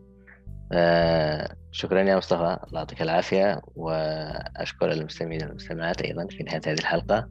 [0.71, 2.57] آه شكرا يا مصطفى.
[2.67, 7.27] الله يعطيك العافية وأشكر المستمعين والمستمعات أيضا في نهاية هذه الحلقة.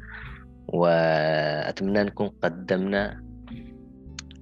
[0.69, 3.23] وأتمنى نكون قدمنا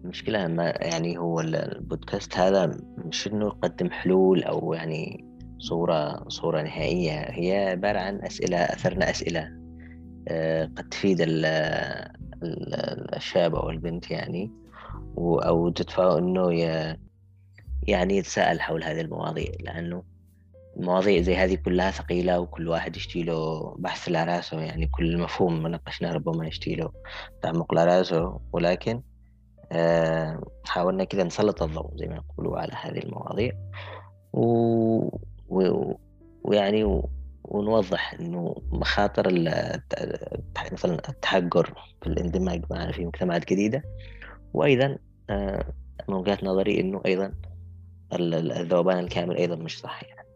[0.05, 5.24] المشكلة ما يعني هو البودكاست هذا مش إنه يقدم حلول أو يعني
[5.59, 7.20] صورة صورة نهائية.
[7.30, 9.50] هي عبارة عن أسئلة أثرنا أسئلة
[10.28, 11.24] آه، قد تفيد
[13.16, 14.50] الشاب أو البنت يعني.
[15.18, 16.52] أو تدفعه إنه
[17.82, 20.02] يعني يتساءل حول هذه المواضيع لأنه
[20.76, 24.86] المواضيع زي هذه كلها ثقيلة وكل واحد يشتي له بحث لراسه يعني.
[24.86, 26.92] كل مفهوم ما ناقشناه ربما يشتي له
[27.42, 29.02] تعمق لراسه ولكن
[29.72, 33.52] آه حاولنا كذا نسلط الضوء زي ما يقولوا على هذه المواضيع.
[34.32, 35.18] و...
[36.44, 37.02] ويعني.
[37.44, 39.32] ونوضح إنه مخاطر
[40.72, 43.82] مثلا التحقر في الاندماج معنا في مجتمعات جديدة
[44.55, 44.98] وأيضا
[45.30, 45.64] آه،
[46.09, 47.34] من وجهة نظري إنه أيضا
[48.12, 50.28] الذوبان الكامل أيضا مش صح يعني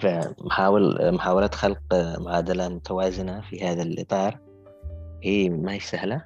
[0.00, 4.38] فمحاول محاولة خلق معادلة متوازنة في هذا الإطار
[5.22, 6.24] هي ما هي سهلة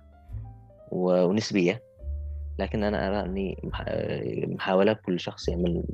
[0.92, 1.82] ونسبية
[2.58, 3.70] لكن أنا أرى أني
[4.46, 5.84] محاولة كل شخص يعمل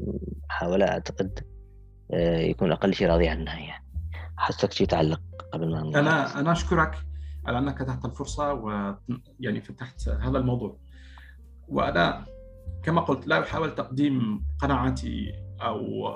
[0.48, 1.55] محاولة أعتقد آه،
[2.12, 3.84] يكون أقل شيء راضي عنها يعني.
[4.36, 5.20] حسك شيء تعلق
[5.52, 6.98] قبل ما أنا أنا أشكرك
[7.46, 10.78] على أنك اتحت الفرصة ويعني فتحت هذا الموضوع.
[11.68, 12.26] وأنا
[12.82, 16.09] كما قلت لا أحاول تقديم قناعاتي أو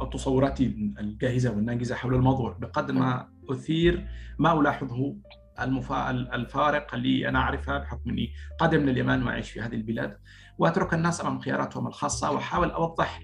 [0.00, 0.66] أو تصوراتي
[0.98, 5.16] الجاهزة والناجزة حول الموضوع بقدر ما أثير ما ألاحظه
[5.60, 6.10] المفا...
[6.10, 10.18] الفارق اللي أنا اعرفها بحكم إني قادم من اليمن وأعيش في هذه البلاد.
[10.58, 13.20] وأترك الناس أمام خياراتهم الخاصة وأحاول أوضح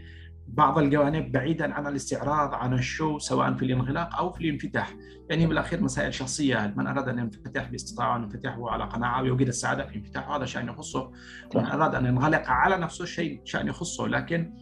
[0.48, 4.94] بعض الجوانب بعيدا عن الاستعراض عن الشو سواء في الانغلاق أو في الانفتاح.
[5.30, 9.86] يعني بالأخير مسائل شخصية من أراد أن ينفتح باستطاعة أن ينفتح على قناعه ويوجد السعادة
[9.86, 11.12] في انفتاحه هذا شأن يخصه.
[11.54, 14.08] ومن أراد أن ينغلق على نفسه شيء شأن يخصه.
[14.08, 14.54] لكن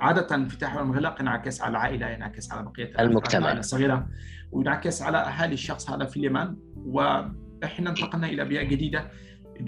[0.00, 3.52] عادة انفتاح والانغلاق ينعكس على العائلة ينعكس على بقية المجتمع.
[3.52, 4.08] الصغيرة
[4.52, 6.56] وينعكس على أهالي الشخص هذا في اليمن.
[6.76, 9.10] وإحنا انتقلنا إلى بيئة جديدة.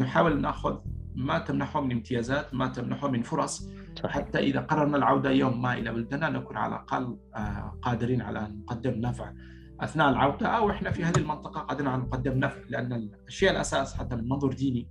[0.00, 0.78] نحاول نأخذ
[1.16, 4.12] ما تمنحه من امتيازات ما تمنحه من فرص صحيح.
[4.12, 8.58] حتى إذا قررنا العودة يوم ما إلى بلدنا نكون على الأقل آه، قادرين على أن
[8.58, 9.32] نقدم نفع
[9.80, 13.94] أثناء العودة أو إحنا في هذه المنطقة قادرين على أن نقدم نفع لأن الشيء الأساس
[13.94, 14.88] حتى من منظور ديني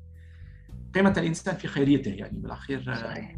[0.95, 3.35] قيمة الإنسان في خيريته يعني بالأخير آه، صحيح.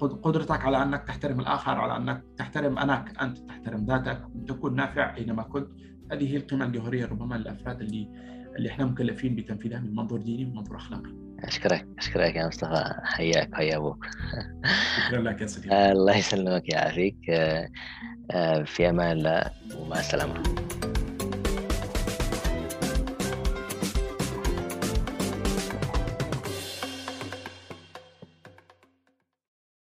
[0.00, 5.42] قدرتك على أنك تحترم الآخر على أنك تحترم أنك أنت تحترم ذاتك وتكون نافع أينما
[5.42, 5.68] كنت
[6.12, 8.08] هذه هي القيمة الجوهرية ربما للافراد اللي
[8.56, 11.12] اللي إحنا مكلفين بتنفيذها من منظور ديني ومنظور أخلاقي.
[11.44, 14.06] أشكرك أشكرك يا مصطفى حياك حيا أبوك.
[15.08, 15.92] شكرا لك يا صديقي.
[15.92, 17.68] الله يسلمك يعافيك آه،
[18.30, 19.42] آه، في أمان الله
[19.78, 20.42] ومع السلامة.